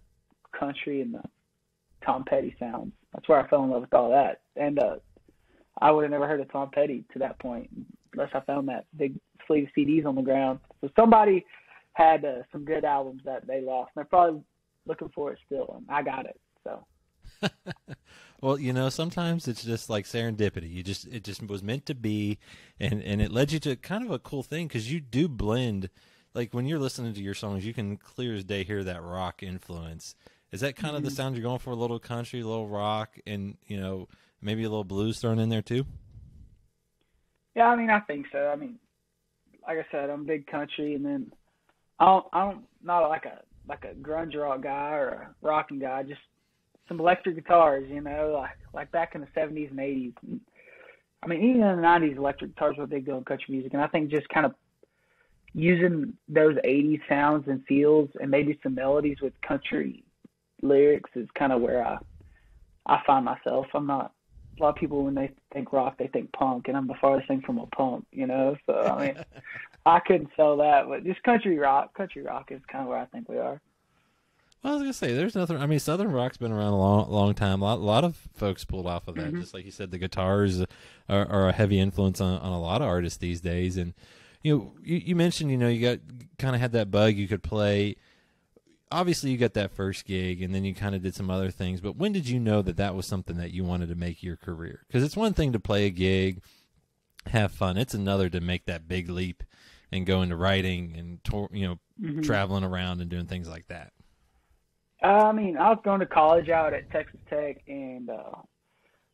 [0.58, 1.22] country and the
[2.04, 2.92] Tom Petty sounds.
[3.12, 4.40] That's where I fell in love with all that.
[4.56, 4.96] And uh,
[5.80, 7.70] I would have never heard of Tom Petty to that point
[8.12, 9.14] unless I found that big
[9.46, 10.58] sleeve of CDs on the ground.
[10.80, 11.44] So somebody
[11.92, 14.42] had uh, some good albums that they lost, and they're probably
[14.86, 15.76] looking for it still.
[15.76, 16.40] And I got it.
[16.64, 16.84] So.
[18.40, 20.70] well, you know, sometimes it's just like serendipity.
[20.70, 22.38] You just it just was meant to be,
[22.78, 25.90] and and it led you to kind of a cool thing because you do blend.
[26.34, 29.42] Like when you're listening to your songs, you can clear as day hear that rock
[29.42, 30.14] influence.
[30.52, 30.96] Is that kind mm-hmm.
[30.96, 31.16] of the mm-hmm.
[31.16, 31.70] sound you're going for?
[31.70, 34.08] A little country, a little rock, and you know
[34.40, 35.86] maybe a little blues thrown in there too.
[37.54, 38.48] Yeah, I mean, I think so.
[38.48, 38.78] I mean,
[39.66, 41.32] like I said, I'm big country, and then
[41.98, 45.78] I don't, I don't, not like a like a grunge rock guy or a rocking
[45.78, 46.02] guy.
[46.02, 46.20] Just
[46.88, 50.12] some electric guitars, you know, like like back in the seventies and eighties.
[51.22, 53.72] I mean, even in the nineties, electric guitars were a big deal in country music,
[53.72, 54.54] and I think just kind of
[55.52, 60.04] using those '80s sounds and feels, and maybe some melodies with country
[60.62, 61.98] lyrics, is kind of where I
[62.86, 63.66] I find myself.
[63.74, 64.12] I'm not
[64.58, 67.28] a lot of people when they think rock, they think punk, and I'm the farthest
[67.28, 68.56] thing from a punk, you know.
[68.66, 69.24] So I mean,
[69.86, 71.94] I couldn't sell that, but just country rock.
[71.94, 73.60] Country rock is kind of where I think we are.
[74.62, 75.58] Well, I was gonna say, there's nothing.
[75.58, 77.62] I mean, Southern rock's been around a long, long time.
[77.62, 79.32] A lot, a lot of folks pulled off of that.
[79.32, 79.40] Mhm.
[79.40, 80.66] Just like you said, the guitars are,
[81.08, 83.76] are a heavy influence on, on a lot of artists these days.
[83.76, 83.94] And
[84.42, 85.98] you know, you, you mentioned, you know, you got
[86.38, 87.14] kind of had that bug.
[87.14, 87.96] You could play.
[88.90, 91.80] Obviously, you got that first gig, and then you kind of did some other things.
[91.80, 94.36] But when did you know that that was something that you wanted to make your
[94.36, 94.84] career?
[94.86, 96.40] Because it's one thing to play a gig,
[97.26, 97.76] have fun.
[97.76, 99.42] It's another to make that big leap
[99.90, 102.24] and go into writing and tour, you know, Mhm.
[102.24, 103.92] traveling around and doing things like that.
[105.02, 108.30] Uh, I mean, I was going to college out at Texas Tech, and uh,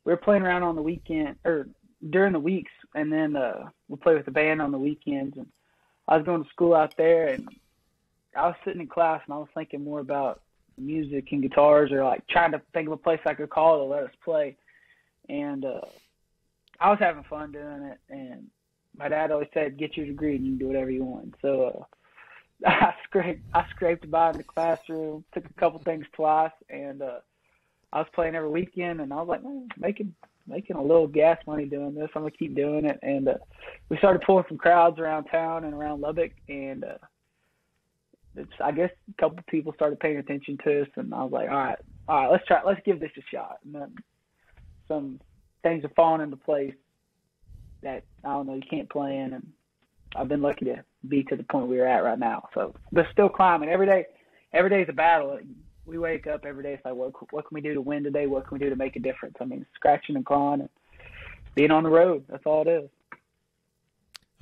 [0.04, 1.68] we were playing around on the weekend or
[2.10, 5.36] during the weeks, and then uh, we play with the band on the weekends.
[5.36, 5.46] And
[6.08, 7.48] I was going to school out there, and
[8.36, 10.42] I was sitting in class, and I was thinking more about
[10.78, 13.84] music and guitars, or like trying to think of a place I could call to
[13.84, 14.56] let us play.
[15.28, 15.80] And uh,
[16.80, 18.46] I was having fun doing it, and
[18.96, 21.64] my dad always said, "Get your degree, and you can do whatever you want." So.
[21.64, 21.84] Uh,
[22.66, 27.18] I scraped I scraped by in the classroom, took a couple things twice, and uh,
[27.92, 30.14] I was playing every weekend, and I was like, man, making
[30.46, 32.08] making a little gas money doing this.
[32.14, 33.34] I'm gonna keep doing it, and uh,
[33.88, 36.98] we started pulling some crowds around town and around Lubbock, and uh,
[38.36, 41.50] it's I guess a couple people started paying attention to us, and I was like,
[41.50, 43.58] all right, all right, let's try, let's give this a shot.
[43.64, 43.94] And then
[44.88, 45.20] some
[45.62, 46.74] things have fallen into place
[47.82, 49.52] that I don't know you can't plan, and
[50.14, 52.48] I've been lucky to be to the point we're at right now.
[52.54, 54.06] So, but still climbing every day.
[54.52, 55.38] Every day is a battle.
[55.86, 56.74] We wake up every day.
[56.74, 58.26] It's like, what what can we do to win today?
[58.26, 59.36] What can we do to make a difference?
[59.40, 60.68] I mean, scratching and clawing and
[61.54, 62.24] being on the road.
[62.28, 62.90] That's all it is.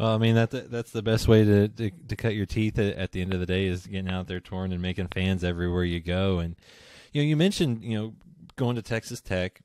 [0.00, 2.94] Well, I mean that that's the best way to, to, to cut your teeth at,
[2.94, 5.84] at the end of the day is getting out there touring and making fans everywhere
[5.84, 6.38] you go.
[6.38, 6.56] And
[7.12, 8.14] you know, you mentioned you know
[8.56, 9.60] going to Texas Tech,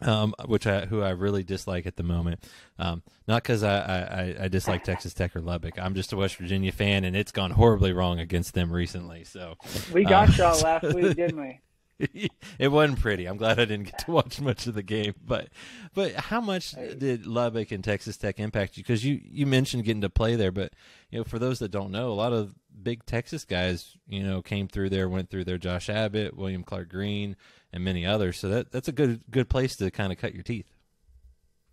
[0.00, 2.42] um, which I who I really dislike at the moment.
[2.78, 5.78] Um, not because I, I, I dislike Texas Tech or Lubbock.
[5.78, 9.24] I'm just a West Virginia fan, and it's gone horribly wrong against them recently.
[9.24, 9.56] So
[9.92, 11.60] We got Uh, y'all last week, didn't we?
[12.58, 13.26] it wasn't pretty.
[13.26, 15.48] I'm glad I didn't get to watch much of the game, but
[15.94, 18.82] but how much did Lubbock and Texas Tech impact you?
[18.82, 20.72] Because you you mentioned getting to play there, but
[21.10, 24.42] you know for those that don't know, a lot of big Texas guys you know
[24.42, 25.58] came through there, went through there.
[25.58, 27.36] Josh Abbott, William Clark Green,
[27.72, 28.38] and many others.
[28.38, 30.70] So that that's a good good place to kind of cut your teeth.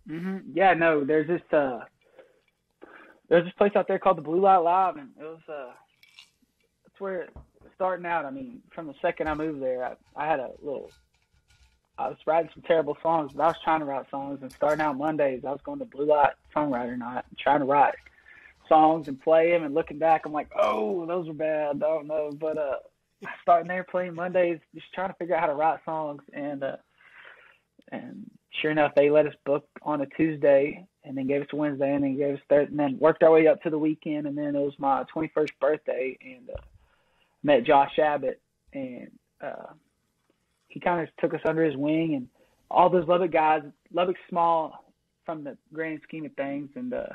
[0.06, 1.80] hmm Yeah, no, there's this uh,
[3.28, 5.72] there's this place out there called the Blue Light Live, and it was uh,
[6.84, 7.28] that's where
[7.82, 8.24] starting out.
[8.24, 10.92] I mean, from the second I moved there, I, I had a little.
[11.98, 14.38] I was writing some terrible songs, but I was trying to write songs.
[14.40, 17.96] And starting out Mondays, I was going to Blue Light Songwriter Night, trying to write
[18.68, 19.64] songs and play them.
[19.64, 21.76] And looking back, I'm like, oh, those are bad.
[21.76, 22.76] I don't know, but uh,
[23.42, 26.76] starting there playing Mondays, just trying to figure out how to write songs, and uh,
[27.90, 31.92] and sure enough, they let us book on a Tuesday and then gave us Wednesday
[31.92, 34.28] and then gave us Thursday and then worked our way up to the weekend.
[34.28, 36.60] And then it was my 21st birthday and uh,
[37.42, 38.40] met Josh Abbott
[38.72, 39.10] and
[39.42, 39.72] uh,
[40.68, 42.28] he kind of took us under his wing and
[42.70, 43.62] all those Lubbock guys.
[43.92, 44.84] Lubbock's small
[45.24, 47.06] from the grand scheme of things and uh,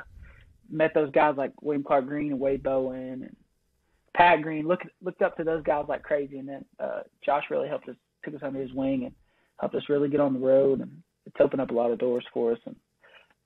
[0.69, 3.35] met those guys like William Clark Green and Wade Bowen and
[4.15, 4.67] Pat Green.
[4.67, 6.39] Looked looked up to those guys like crazy.
[6.39, 9.13] And then uh, Josh really helped us, took us under his wing and
[9.59, 10.91] helped us really get on the road and
[11.25, 12.75] it's opened up a lot of doors for us and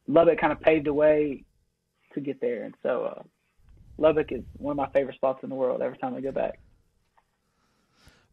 [0.08, 1.44] Lubbock kind of paved the way
[2.14, 3.24] to get there and so uh
[3.98, 6.60] Lubbock is one of my favorite spots in the world every time I go back.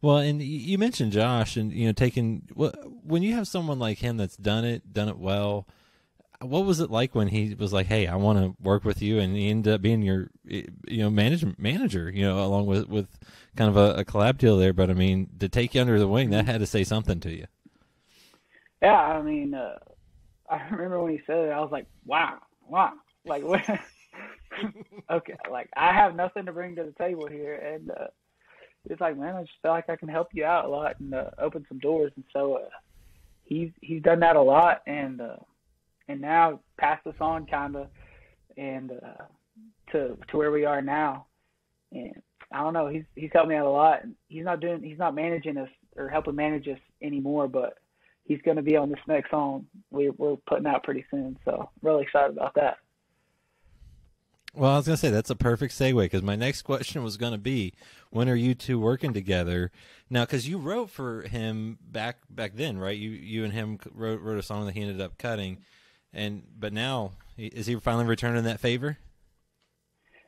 [0.01, 4.17] Well, and you mentioned Josh, and you know, taking when you have someone like him
[4.17, 5.67] that's done it, done it well.
[6.41, 9.19] What was it like when he was like, "Hey, I want to work with you,"
[9.19, 13.19] and he ended up being your, you know, management manager, you know, along with with
[13.57, 14.71] kind of a, a collab deal there.
[14.71, 17.29] But I mean, to take you under the wing, that had to say something to
[17.29, 17.47] you.
[18.81, 19.79] Yeah, I mean, uh,
[20.49, 22.93] I remember when he said it, I was like, wow, wow,
[23.25, 23.43] like
[25.09, 28.07] okay, like I have nothing to bring to the table here, and uh,
[28.85, 31.13] it's like, man, I just feel like I can help you out a lot and
[31.13, 32.69] uh, open some doors, and so uh,
[33.45, 35.37] he's he's done that a lot, and uh,
[36.07, 37.87] and now passed us on kind of,
[38.57, 39.23] and uh,
[39.91, 41.25] to to where we are now,
[41.91, 42.13] and
[42.51, 44.99] I don't know, he's he's helped me out a lot, and he's not doing, he's
[44.99, 47.77] not managing us or helping manage us anymore, but
[48.23, 51.37] he's going to be on this next song we, we're putting out pretty soon.
[51.43, 52.77] So really excited about that.
[54.55, 57.37] Well, I was gonna say that's a perfect segue because my next question was gonna
[57.37, 57.73] be,
[58.09, 59.71] when are you two working together?
[60.09, 62.97] Now, because you wrote for him back back then, right?
[62.97, 65.59] You you and him wrote wrote a song that he ended up cutting,
[66.13, 68.97] and but now is he finally returning that favor?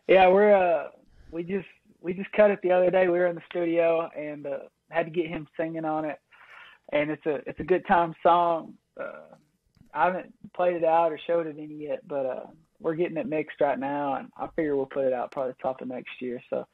[0.07, 0.89] Yeah, we're uh
[1.31, 1.67] we just
[2.01, 3.07] we just cut it the other day.
[3.07, 4.57] We were in the studio and uh,
[4.89, 6.19] had to get him singing on it,
[6.91, 8.73] and it's a it's a good time song.
[8.99, 9.35] Uh,
[9.93, 12.45] I haven't played it out or showed it any yet, but uh,
[12.81, 15.81] we're getting it mixed right now, and I figure we'll put it out probably top
[15.81, 16.41] of next year.
[16.49, 16.65] So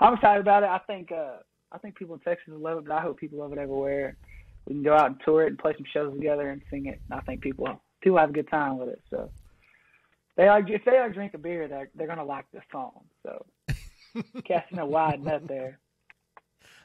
[0.00, 0.68] I'm excited about it.
[0.68, 1.36] I think uh,
[1.72, 4.16] I think people in Texas will love it, but I hope people love it everywhere.
[4.66, 7.00] We can go out and tour it and play some shows together and sing it.
[7.10, 9.02] And I think people people have a good time with it.
[9.10, 9.30] So
[10.36, 13.02] they like if they like drink a beer, they're they're gonna like this song.
[13.22, 13.44] So
[14.44, 15.78] casting a wide net there.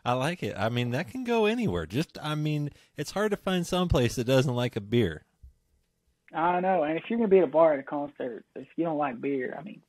[0.04, 0.56] I like it.
[0.56, 1.88] I mean, that can go anywhere.
[1.88, 5.26] Just, I mean, it's hard to find some place that doesn't like a beer.
[6.36, 6.84] I don't know.
[6.84, 9.22] And if you're gonna be at a bar at a concert, if you don't like
[9.22, 9.82] beer, I mean,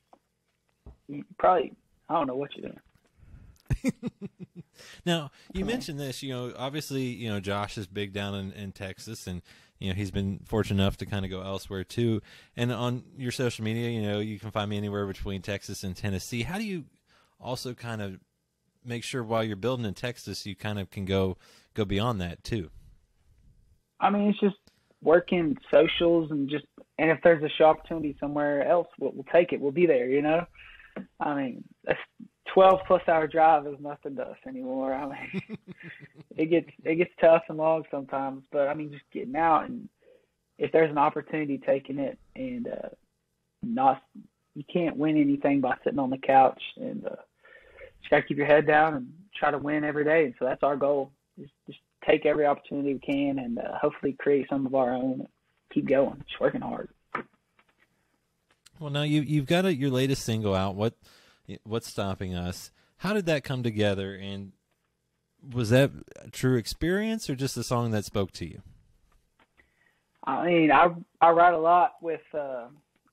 [1.07, 1.73] you probably
[2.09, 3.93] I don't know what you're doing.
[5.05, 6.23] now you mentioned this.
[6.23, 9.41] You know, obviously, you know Josh is big down in, in Texas, and
[9.77, 12.21] you know he's been fortunate enough to kind of go elsewhere too.
[12.55, 15.97] And on your social media, you know, you can find me anywhere between Texas and
[15.97, 16.43] Tennessee.
[16.43, 16.85] How do you
[17.41, 18.21] also kind of
[18.85, 21.37] make sure while you're building in Texas, you kind of can go
[21.73, 22.69] go beyond that too?
[23.99, 24.55] I mean, it's just
[25.07, 26.65] working socials and just
[26.99, 29.61] and if there's a show opportunity somewhere else, we'll, we'll take it.
[29.61, 30.09] We'll be there.
[30.09, 30.45] You know,
[31.19, 31.93] I mean, a
[32.53, 34.93] 12 plus hour drive is nothing to us anymore.
[34.93, 35.57] I mean,
[36.37, 39.87] it gets it gets tough and long sometimes, but I mean, just getting out and
[40.57, 42.89] if there's an opportunity, taking it and uh,
[43.63, 44.01] not
[44.55, 47.15] you can't win anything by sitting on the couch and uh,
[48.01, 50.25] just gotta keep your head down and try to win every day.
[50.25, 51.11] And so that's our goal.
[51.39, 55.27] Just, just take every opportunity we can and uh, hopefully create some of our own.
[55.73, 56.23] Keep going.
[56.27, 56.89] Just working hard.
[58.79, 60.75] Well, now you you've got a, your latest single out.
[60.75, 60.93] What
[61.63, 62.71] what's stopping us?
[62.97, 64.15] How did that come together?
[64.15, 64.53] And
[65.53, 65.91] was that
[66.21, 68.61] a true experience or just a song that spoke to you?
[70.23, 70.89] I mean, I
[71.21, 72.67] I write a lot with uh,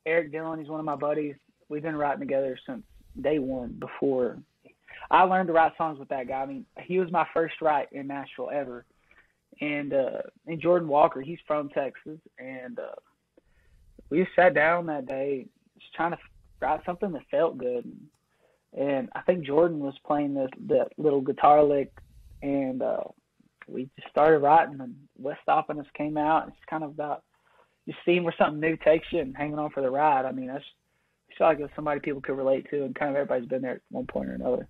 [0.05, 0.59] Erik Dylan.
[0.59, 1.37] He's one of my buddies.
[1.69, 2.83] We've been writing together since
[3.21, 3.77] day one.
[3.79, 4.39] Before
[5.11, 6.43] I learned to write songs with that guy.
[6.43, 8.85] I mean, he was my first write in Nashville ever.
[9.61, 12.97] And uh and Jordan Walker, he's from Texas and uh
[14.11, 15.47] we just sat down that day
[15.79, 16.19] just trying to
[16.61, 17.91] write something that felt good.
[18.77, 21.93] And I think Jordan was playing this that little guitar lick
[22.43, 23.05] and uh
[23.69, 26.49] we just started writing and What's Stopping Us came out.
[26.49, 27.23] It's kind of about
[27.87, 30.25] just seeing where something new takes you and hanging on for the ride.
[30.25, 30.65] I mean, that's
[31.31, 33.75] I feel like it's somebody people could relate to, and kind of everybody's been there
[33.77, 34.69] at one point or another.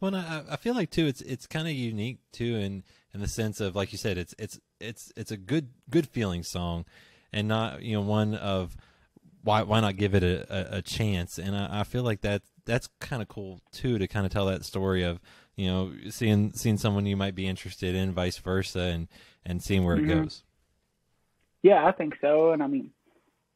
[0.00, 3.28] Well, I, I feel like too, it's it's kind of unique too, in in the
[3.28, 6.84] sense of like you said, it's it's it's it's a good good feeling song,
[7.32, 8.76] and not you know one of
[9.42, 11.38] why why not give it a, a, a chance?
[11.38, 14.46] And I, I feel like that that's kind of cool too to kind of tell
[14.46, 15.20] that story of
[15.54, 19.08] you know seeing seeing someone you might be interested in, vice versa, and
[19.46, 20.42] and seeing where it goes.
[21.62, 22.52] Yeah, I think so.
[22.52, 22.90] And I mean,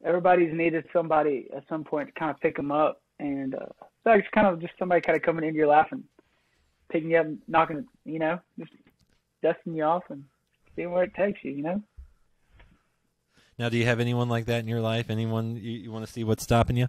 [0.03, 3.67] everybody's needed somebody at some point to kind of pick them up, and uh,
[4.07, 6.03] it's kind of just somebody kind of coming into your life and
[6.91, 8.71] picking you up, and knocking, you know, just
[9.43, 10.23] dusting you off and
[10.75, 11.51] seeing where it takes you.
[11.51, 11.83] You know.
[13.57, 15.09] Now, do you have anyone like that in your life?
[15.09, 16.87] Anyone you, you want to see what's stopping you?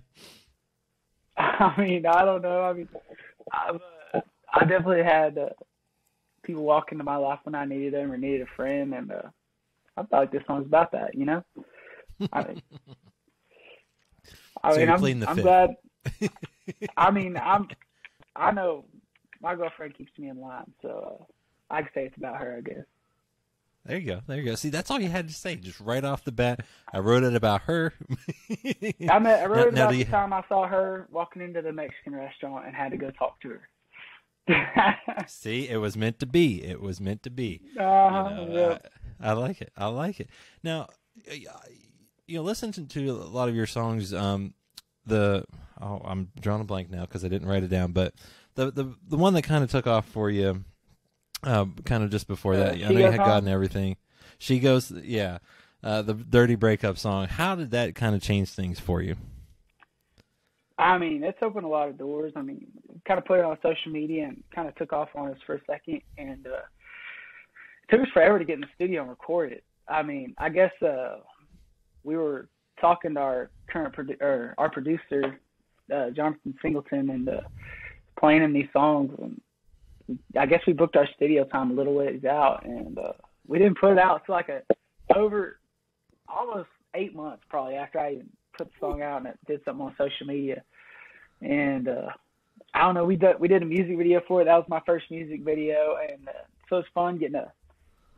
[1.36, 2.62] I mean, I don't know.
[2.62, 2.88] I mean,
[3.52, 3.80] I've,
[4.14, 4.20] uh,
[4.52, 5.48] I definitely had uh,
[6.42, 9.22] people walk into my life when I needed them or needed a friend, and uh,
[9.96, 11.14] I felt like this song's about that.
[11.14, 11.44] You know.
[12.32, 12.62] I mean,
[14.62, 15.70] I So mean, I'm, I'm glad.
[16.96, 17.68] I mean, I'm.
[18.34, 18.84] I know
[19.42, 22.56] my girlfriend keeps me in line, so uh, I can say it's about her.
[22.58, 22.84] I guess.
[23.84, 24.20] There you go.
[24.28, 24.54] There you go.
[24.54, 26.60] See, that's all you had to say, just right off the bat.
[26.92, 27.92] I wrote it about her.
[29.08, 29.42] I met.
[29.42, 32.14] I wrote Now- about now the you- time I saw her walking into the Mexican
[32.14, 33.68] restaurant and had to go talk to her.
[35.26, 36.62] See, it was meant to be.
[36.64, 37.60] It was meant to be.
[37.78, 38.78] uh-huh, You know, yeah.
[39.20, 39.72] I, I like it.
[39.76, 40.30] I like it.
[40.62, 40.88] Now,
[41.30, 41.34] uh,
[42.26, 44.54] you know, listening to a lot of your songs, um,
[45.06, 45.44] the
[45.80, 48.14] oh, I'm drawing a blank now because I didn't write it down, but
[48.54, 50.64] the the the one that kind of took off for you,
[51.42, 53.26] uh, kind of just before Uh, that, I know you had Home?
[53.26, 53.96] gotten everything.
[54.38, 55.38] She goes, yeah,
[55.82, 57.26] uh, the dirty breakup song.
[57.28, 59.16] How did that kind of change things for you?
[60.78, 62.32] I mean, it's opened a lot of doors.
[62.34, 62.66] I mean,
[63.06, 65.54] kind of put it on social media and kind of took off on us for
[65.56, 69.52] a second, and uh, it took us forever to get in the studio and record
[69.52, 69.64] it.
[69.86, 71.18] I mean, I guess uh,
[72.04, 72.48] we were
[72.80, 75.38] talking to our current produ- or our producer,
[75.94, 77.40] uh, Jonathan Singleton, and uh,
[78.22, 79.10] playing these songs.
[79.20, 79.40] And
[80.38, 83.12] I guess we booked our studio time a little ways out, and uh,
[83.46, 84.62] we didn't put it out until like a
[85.14, 85.58] over
[86.28, 89.84] almost eight months probably after I even put the song out and it did something
[89.84, 90.62] on social media.
[91.40, 92.08] And uh,
[92.72, 94.44] I don't know, we did we did a music video for it.
[94.44, 97.50] That was my first music video, and uh, so it's fun getting to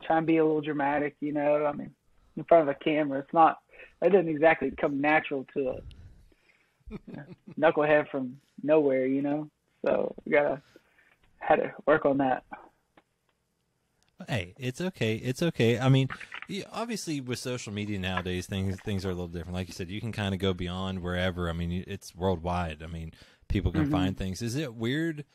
[0.05, 1.65] try and be a little dramatic, you know.
[1.65, 1.91] I mean,
[2.37, 3.59] in front of a camera, it's not
[4.01, 5.79] that doesn't exactly come natural to a
[7.59, 9.49] knucklehead from nowhere, you know.
[9.85, 10.61] So we gotta
[11.39, 12.43] had to work on that.
[14.27, 15.15] Hey, it's okay.
[15.15, 15.77] It's okay.
[15.77, 16.07] I mean,
[16.71, 19.53] obviously with social media nowadays, things things are a little different.
[19.53, 21.49] Like you said, you can kind of go beyond wherever.
[21.49, 22.81] I mean, it's worldwide.
[22.81, 23.11] I mean,
[23.47, 23.91] people can mm-hmm.
[23.91, 24.41] find things.
[24.41, 25.25] Is it weird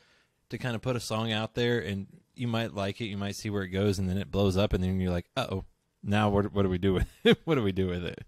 [0.49, 3.35] to kind of put a song out there and you might like it, you might
[3.35, 5.63] see where it goes, and then it blows up, and then you're like, oh,
[6.03, 7.39] now what what do we do with it?
[7.45, 8.23] what do we do with it?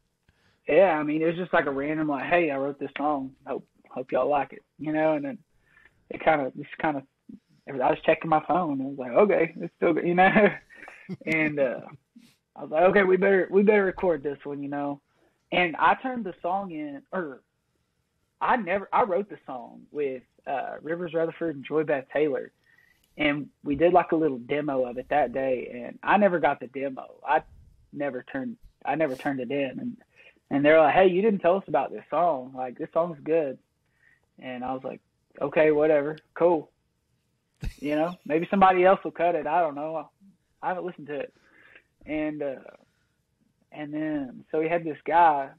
[0.67, 3.31] Yeah, I mean, it was just like a random like, hey, I wrote this song.
[3.45, 5.13] Hope hope y'all like it, you know.
[5.13, 5.37] And then
[6.09, 7.03] it kind of just kind of
[7.67, 8.73] I was checking my phone.
[8.73, 10.49] And I was like, okay, it's still good, you know.
[11.25, 11.79] and uh,
[12.55, 15.01] I was like, okay, we better we better record this one, you know.
[15.51, 17.41] And I turned the song in, or
[18.41, 22.51] I never I wrote the song with uh, Rivers Rutherford and Joy Beth Taylor,
[23.17, 25.85] and we did like a little demo of it that day.
[25.85, 27.15] And I never got the demo.
[27.25, 27.43] I
[27.91, 29.97] never turned I never turned it in, and
[30.49, 32.53] and they're like, hey, you didn't tell us about this song.
[32.55, 33.57] Like this song's good.
[34.39, 34.99] And I was like,
[35.41, 36.69] okay, whatever, cool.
[37.79, 39.47] You know, maybe somebody else will cut it.
[39.47, 40.09] I don't know.
[40.61, 41.33] I haven't listened to it.
[42.05, 42.55] And uh,
[43.71, 45.49] and then so we had this guy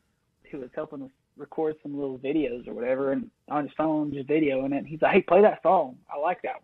[0.50, 4.28] who was helping us record some little videos or whatever, and on his phone just
[4.28, 4.86] videoing it.
[4.86, 5.96] He's like, "Hey, play that song.
[6.12, 6.62] I like that." One.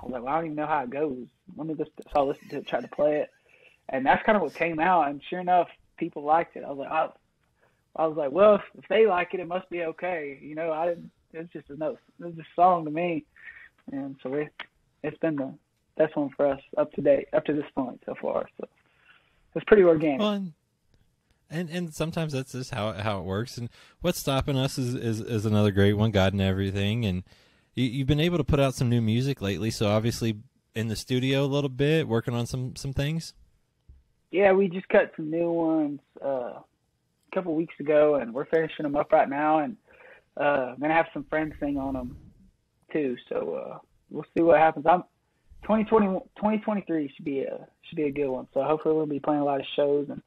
[0.00, 1.26] I was like, "Well, I don't even know how it goes.
[1.56, 3.30] Let me just so I listened to it, try to play it,
[3.88, 5.08] and that's kind of what came out.
[5.08, 5.68] And sure enough,
[5.98, 6.64] people liked it.
[6.64, 7.08] I was like, I,
[7.96, 10.38] I was like, well, if they like it, it must be okay.
[10.40, 11.10] You know, I didn't.
[11.32, 11.98] It's just a note.
[12.24, 13.24] It's a song to me,
[13.92, 14.48] and so we,
[15.02, 15.54] it's been the
[15.96, 18.48] best one for us up to date up to this point so far.
[18.58, 18.68] So
[19.54, 20.20] it's pretty organic.
[20.20, 20.54] Fun.
[21.50, 23.58] And and sometimes that's just how how it works.
[23.58, 23.68] And
[24.00, 27.04] what's stopping us is is, is another great one, God and everything.
[27.04, 27.24] And
[27.74, 29.70] you, you've been able to put out some new music lately.
[29.70, 30.36] So obviously
[30.74, 33.34] in the studio a little bit, working on some some things.
[34.30, 36.28] Yeah, we just cut some new ones uh,
[36.60, 36.64] a
[37.34, 39.58] couple weeks ago, and we're finishing them up right now.
[39.58, 39.76] And
[40.38, 42.16] uh, I'm gonna have some friends sing on them
[42.92, 43.16] too.
[43.28, 43.78] So uh,
[44.10, 44.86] we'll see what happens.
[44.86, 45.04] I'm
[45.62, 46.06] 2020
[46.36, 48.48] 2023 should be a should be a good one.
[48.54, 50.22] So hopefully we'll be playing a lot of shows and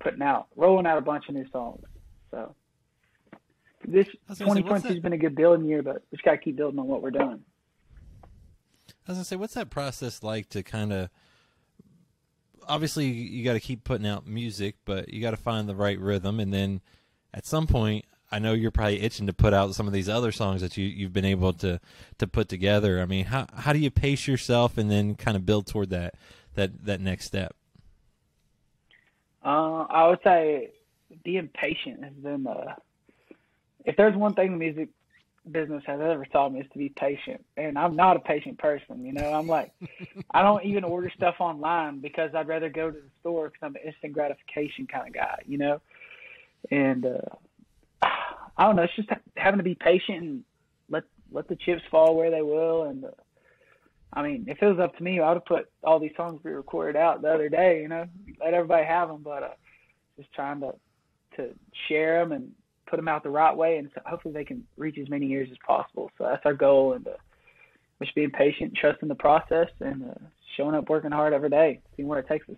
[0.00, 1.84] putting out rolling out a bunch of new songs.
[2.30, 2.54] So
[3.86, 6.78] this 2020 has been a good building year, but we just got to keep building
[6.78, 7.40] on what we're doing.
[9.06, 11.10] I was gonna say, what's that process like to kind of?
[12.68, 15.98] Obviously, you got to keep putting out music, but you got to find the right
[15.98, 16.80] rhythm, and then
[17.34, 20.32] at some point, I know you're probably itching to put out some of these other
[20.32, 21.78] songs that you you've been able to
[22.18, 23.00] to put together.
[23.00, 26.14] I mean, how how do you pace yourself and then kind of build toward that
[26.54, 27.54] that that next step?
[29.44, 30.70] Uh, I would say
[31.24, 32.76] being patient has been the.
[33.84, 34.88] If there's one thing the music
[35.50, 39.04] business has ever taught me is to be patient, and I'm not a patient person.
[39.04, 39.72] You know, I'm like,
[40.30, 43.74] I don't even order stuff online because I'd rather go to the store because I'm
[43.74, 45.38] an instant gratification kind of guy.
[45.46, 45.80] You know,
[46.70, 47.18] and uh,
[48.56, 48.82] I don't know.
[48.82, 50.44] It's just having to be patient and
[50.88, 53.08] let let the chips fall where they will, and uh,
[54.12, 56.40] I mean, if it was up to me, I would have put all these songs
[56.44, 57.80] we recorded out the other day.
[57.80, 58.06] You know,
[58.40, 59.54] let everybody have them, but uh,
[60.18, 60.74] just trying to
[61.36, 61.54] to
[61.88, 62.52] share them and
[62.86, 65.48] put them out the right way, and so hopefully they can reach as many ears
[65.50, 66.10] as possible.
[66.18, 67.12] So that's our goal, and uh,
[68.02, 70.14] just being patient, trusting the process, and uh,
[70.56, 72.56] showing up, working hard every day, seeing where it takes us.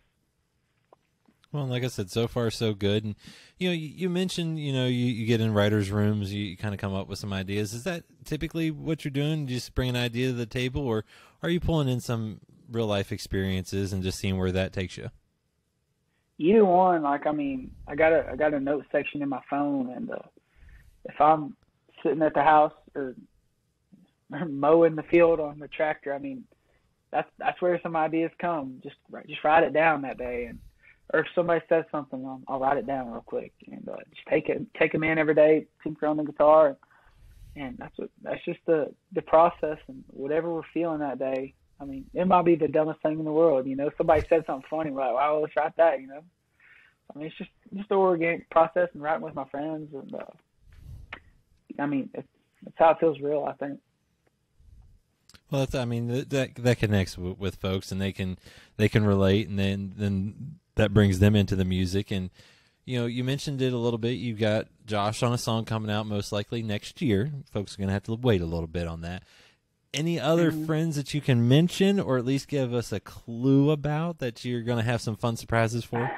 [1.54, 3.04] Well, like I said, so far so good.
[3.04, 3.14] And
[3.58, 6.56] you know, you, you mentioned you know you, you, get in writers' rooms, you, you
[6.56, 7.72] kind of come up with some ideas.
[7.72, 9.42] Is that typically what you're doing?
[9.42, 11.04] You just bring an idea to the table, or
[11.44, 15.10] are you pulling in some real life experiences and just seeing where that takes you?
[16.38, 17.04] Either one.
[17.04, 20.10] Like I mean, I got a I got a note section in my phone, and
[20.10, 20.18] uh,
[21.04, 21.56] if I'm
[22.02, 23.14] sitting at the house or,
[24.32, 26.46] or mowing the field on the tractor, I mean,
[27.12, 28.80] that's that's where some ideas come.
[28.82, 28.96] Just
[29.28, 30.58] just write it down that day and
[31.12, 34.26] or if somebody says something, I'll, I'll write it down real quick and uh, just
[34.28, 36.76] take it, take them in every day, tinker on the guitar,
[37.56, 41.54] and that's what that's just the the process and whatever we're feeling that day.
[41.80, 43.90] I mean, it might be the dumbest thing in the world, you know.
[43.96, 46.22] Somebody said something funny, we're like, wow, let's write that, you know.
[47.14, 51.18] I mean, it's just just the organic process and writing with my friends, and uh,
[51.78, 52.28] I mean, it's,
[52.76, 53.80] how it feels real, I think.
[55.50, 58.38] Well, I mean that that connects with, with folks, and they can
[58.76, 62.10] they can relate, and then then that brings them into the music.
[62.10, 62.30] And
[62.84, 64.12] you know, you mentioned it a little bit.
[64.12, 67.32] You got Josh on a song coming out most likely next year.
[67.50, 69.22] Folks are going to have to wait a little bit on that.
[69.92, 70.66] Any other mm-hmm.
[70.66, 74.62] friends that you can mention, or at least give us a clue about that you're
[74.62, 76.10] going to have some fun surprises for?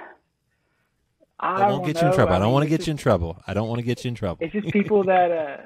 [1.38, 2.02] I won't get know.
[2.02, 2.32] you in trouble.
[2.32, 3.42] I, I don't want to get you in trouble.
[3.46, 4.38] I don't want to get you in trouble.
[4.40, 5.56] It's just people that uh,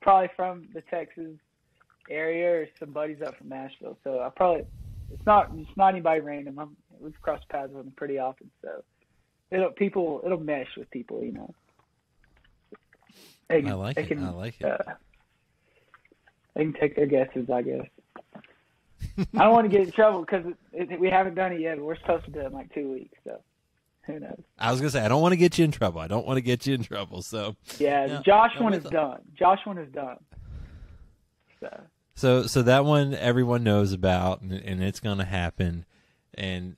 [0.00, 1.38] probably from the Texas
[2.10, 3.96] area or some buddies up from Nashville.
[4.02, 4.66] So I probably
[5.12, 6.58] it's not it's not anybody random.
[6.58, 8.82] I'm we've crossed paths with them pretty often, so
[9.50, 11.54] it'll people it'll mesh with people, you know.
[13.48, 14.08] They, I like it.
[14.08, 14.64] Can, I like it.
[14.64, 14.92] Uh,
[16.54, 17.86] they can take their guesses, I guess.
[19.36, 20.46] I don't want to get in trouble because
[20.98, 23.18] we haven't done it yet, we're supposed to do it in like two weeks.
[23.24, 23.40] So
[24.06, 24.40] who knows?
[24.58, 26.00] I was gonna say I don't want to get you in trouble.
[26.00, 27.22] I don't want to get you in trouble.
[27.22, 29.20] So yeah, No, Josh no, one is done.
[29.34, 30.18] Josh one is done.
[31.60, 31.80] So
[32.14, 35.84] so so that one everyone knows about, and, and it's gonna happen.
[36.34, 36.76] And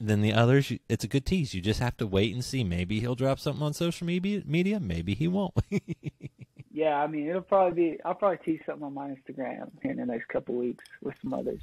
[0.00, 1.52] then the others, it's a good tease.
[1.52, 2.64] You just have to wait and see.
[2.64, 4.42] Maybe he'll drop something on social media.
[4.46, 4.80] Media.
[4.80, 5.52] Maybe he won't.
[6.72, 8.00] yeah, I mean it'll probably be.
[8.04, 11.34] I'll probably tease something on my Instagram here in the next couple weeks with some
[11.34, 11.60] others.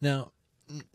[0.00, 0.32] Now,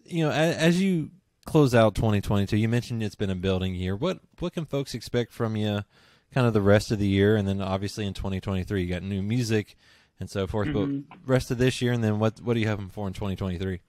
[0.05, 1.11] you know, as, as you
[1.45, 3.95] close out 2022, you mentioned it's been a building year.
[3.95, 5.81] What what can folks expect from you,
[6.33, 9.21] kind of the rest of the year, and then obviously in 2023, you got new
[9.21, 9.75] music
[10.21, 10.69] and so forth.
[10.69, 11.03] Mhm.
[11.09, 13.81] But rest of this year, and then what what do you have for in 2023?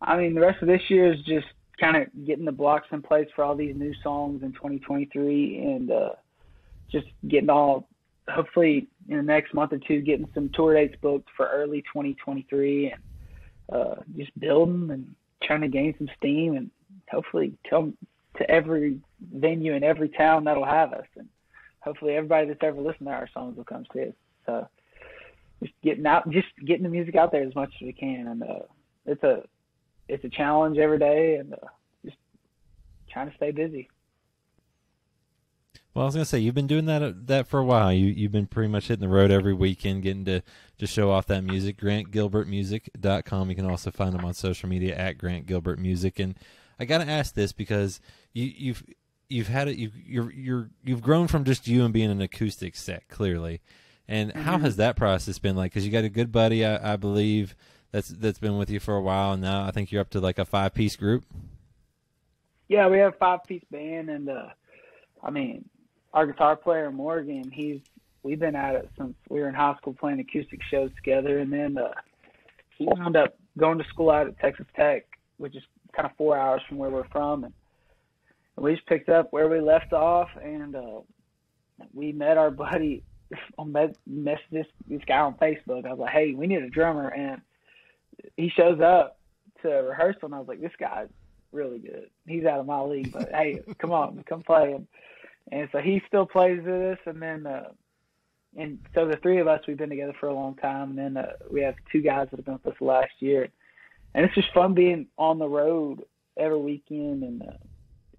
[0.00, 1.46] I mean, the rest of this year is just
[1.78, 5.90] kind of getting the blocks in place for all these new songs in 2023 and
[5.90, 6.10] uh,
[6.90, 7.86] just getting all,
[8.28, 12.92] hopefully, in the next month or two, getting some tour dates booked for early 2023
[12.92, 13.02] and
[13.72, 16.70] uh, just building and trying to gain some steam and
[17.10, 17.96] hopefully come
[18.38, 18.98] to every
[19.32, 21.06] venue in every town that'll have us.
[21.16, 21.28] And
[21.80, 24.14] hopefully, everybody that's ever listened to our songs will come see us.
[24.46, 24.68] So,
[25.62, 28.26] just getting out, just getting the music out there as much as we can.
[28.28, 28.66] And uh,
[29.06, 29.42] it's a
[30.08, 31.68] it's a challenge every day and uh,
[32.04, 32.16] just
[33.10, 33.88] trying to stay busy.
[35.94, 37.92] Well, I was gonna say you've been doing that that for a while.
[37.92, 40.42] You you've been pretty much hitting the road every weekend, getting to
[40.78, 41.78] to show off that music.
[41.78, 43.50] GrantGilbertMusic.com.
[43.50, 46.18] You can also find him on social media at Grant Gilbert Music.
[46.18, 46.34] And
[46.78, 48.00] I gotta ask this because
[48.32, 48.84] you you've
[49.28, 49.76] you've had it.
[49.76, 53.60] You've you're you're you've grown from just you and being an acoustic set clearly.
[54.08, 54.64] And how Mm-hmm.
[54.64, 55.72] has that process been like?
[55.72, 57.54] Because you got a good buddy, I, I believe,
[57.92, 59.32] that's that's been with you for a while.
[59.32, 61.24] And now I think you're up to like a five piece group.
[62.68, 64.48] Yeah, we have a five piece band and uh
[65.22, 65.68] I mean
[66.12, 67.80] our guitar player Morgan, he's
[68.22, 71.52] we've been at it since we were in high school playing acoustic shows together and
[71.52, 71.92] then uh
[72.78, 75.04] he wound up going to school out at Texas Tech,
[75.36, 75.62] which is
[75.94, 77.52] kind of four hours from where we're from and
[78.56, 81.00] we just picked up where we left off and uh
[81.92, 83.02] we met our buddy
[83.58, 85.86] on met, met this this guy on Facebook.
[85.86, 87.40] I was like, Hey, we need a drummer and
[88.36, 89.18] he shows up
[89.62, 91.08] to rehearsal and I was like, This guy's
[91.52, 92.10] really good.
[92.26, 94.72] He's out of my league, but hey, come on, come play.
[94.72, 94.86] And,
[95.50, 96.98] and so he still plays with us.
[97.06, 97.68] And then, uh,
[98.56, 100.90] and so the three of us, we've been together for a long time.
[100.90, 103.48] And then uh, we have two guys that have been with us last year.
[104.14, 106.04] And it's just fun being on the road
[106.36, 107.22] every weekend.
[107.22, 107.52] And uh,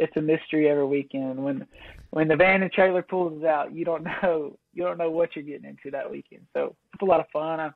[0.03, 1.43] it's a mystery every weekend.
[1.43, 1.65] When
[2.11, 5.45] when the van and trailer pulls out, you don't know you don't know what you're
[5.45, 6.45] getting into that weekend.
[6.53, 7.59] So it's a lot of fun.
[7.59, 7.73] I'm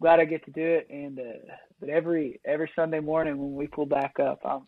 [0.00, 0.86] glad I get to do it.
[0.88, 4.62] And uh, but every every Sunday morning when we pull back up, I'm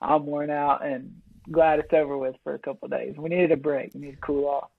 [0.00, 1.14] I'm worn out and
[1.50, 3.14] glad it's over with for a couple days.
[3.16, 3.94] We needed a break.
[3.94, 4.70] We needed to cool off.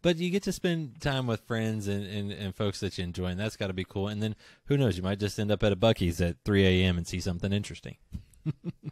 [0.00, 3.26] But you get to spend time with friends and, and, and folks that you enjoy,
[3.26, 4.08] and that's got to be cool.
[4.08, 4.34] And then
[4.64, 6.98] who knows, you might just end up at a Buc-ee's at 3 a.m.
[6.98, 7.96] and see something interesting.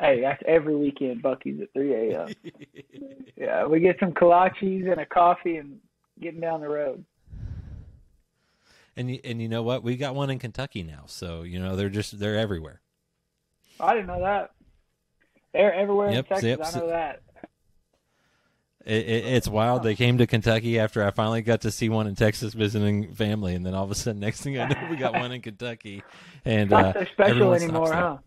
[0.01, 1.23] Hey, that's every weekend.
[1.23, 2.29] Buc-ee's at 3 a.m.
[3.37, 5.79] yeah, we get some kolaches and a coffee and
[6.21, 7.05] getting down the road.
[8.97, 9.83] And you, and you know what?
[9.83, 12.81] We got one in Kentucky now, so you know they're just they're everywhere.
[13.79, 14.51] I didn't know that.
[15.53, 16.45] They're everywhere Yep, in Texas.
[16.45, 17.23] yep, I know that.
[18.85, 19.83] It, it, it's wild.
[19.83, 23.55] They came to Kentucky after I finally got to see one in Texas visiting family,
[23.55, 26.03] and then all of a sudden, next thing I know, we got one in Kentucky,
[26.45, 28.19] and Not uh, so special stops anymore, huh?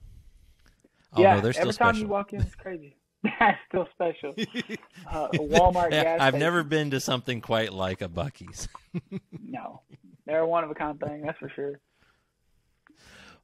[1.16, 2.02] Oh, yeah, no, every time special.
[2.02, 2.98] you walk in, it's crazy.
[3.40, 4.34] That's still special.
[5.10, 6.40] Uh, Walmart gas I've station.
[6.40, 8.68] never been to something quite like a Buc-ee's.
[9.42, 9.82] No,
[10.26, 11.22] they're a one of a kind thing.
[11.22, 11.80] That's for sure.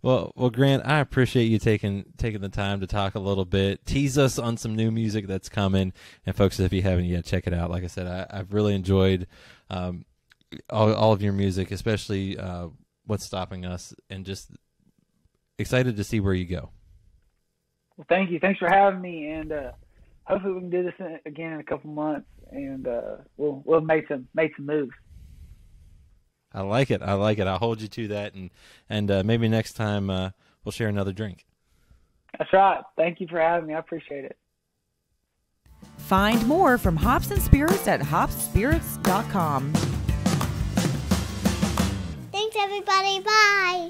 [0.02, 3.86] Well, well, Grant, I appreciate you taking taking the time to talk a little bit,
[3.86, 5.92] tease us on some new music that's coming,
[6.26, 7.70] and folks, if you haven't yet, check it out.
[7.70, 9.28] Like I said, I, I've really enjoyed
[9.70, 10.06] um,
[10.70, 12.70] all, all of your music, especially uh,
[13.06, 14.52] "What's Stopping Us," and just
[15.58, 16.70] excited to see where you go.
[18.00, 18.40] Well, thank you.
[18.40, 19.72] Thanks for having me, and uh,
[20.24, 23.82] hopefully we can do this in, again in a couple months, and uh, we'll we'll
[23.82, 24.94] make some make some moves.
[26.54, 27.02] I like it.
[27.02, 27.48] I like it.
[27.48, 28.52] I'll hold you to that, and
[28.90, 30.30] and uh, maybe next time uh,
[30.64, 31.46] we'll share another drink.
[32.38, 32.82] That's right.
[32.96, 33.74] Thank you for having me.
[33.74, 34.38] I appreciate it.
[35.98, 39.74] Find more from Hops and Spirits at hopspirits.com.
[42.32, 43.20] Thanks, everybody.
[43.20, 43.88] Bye.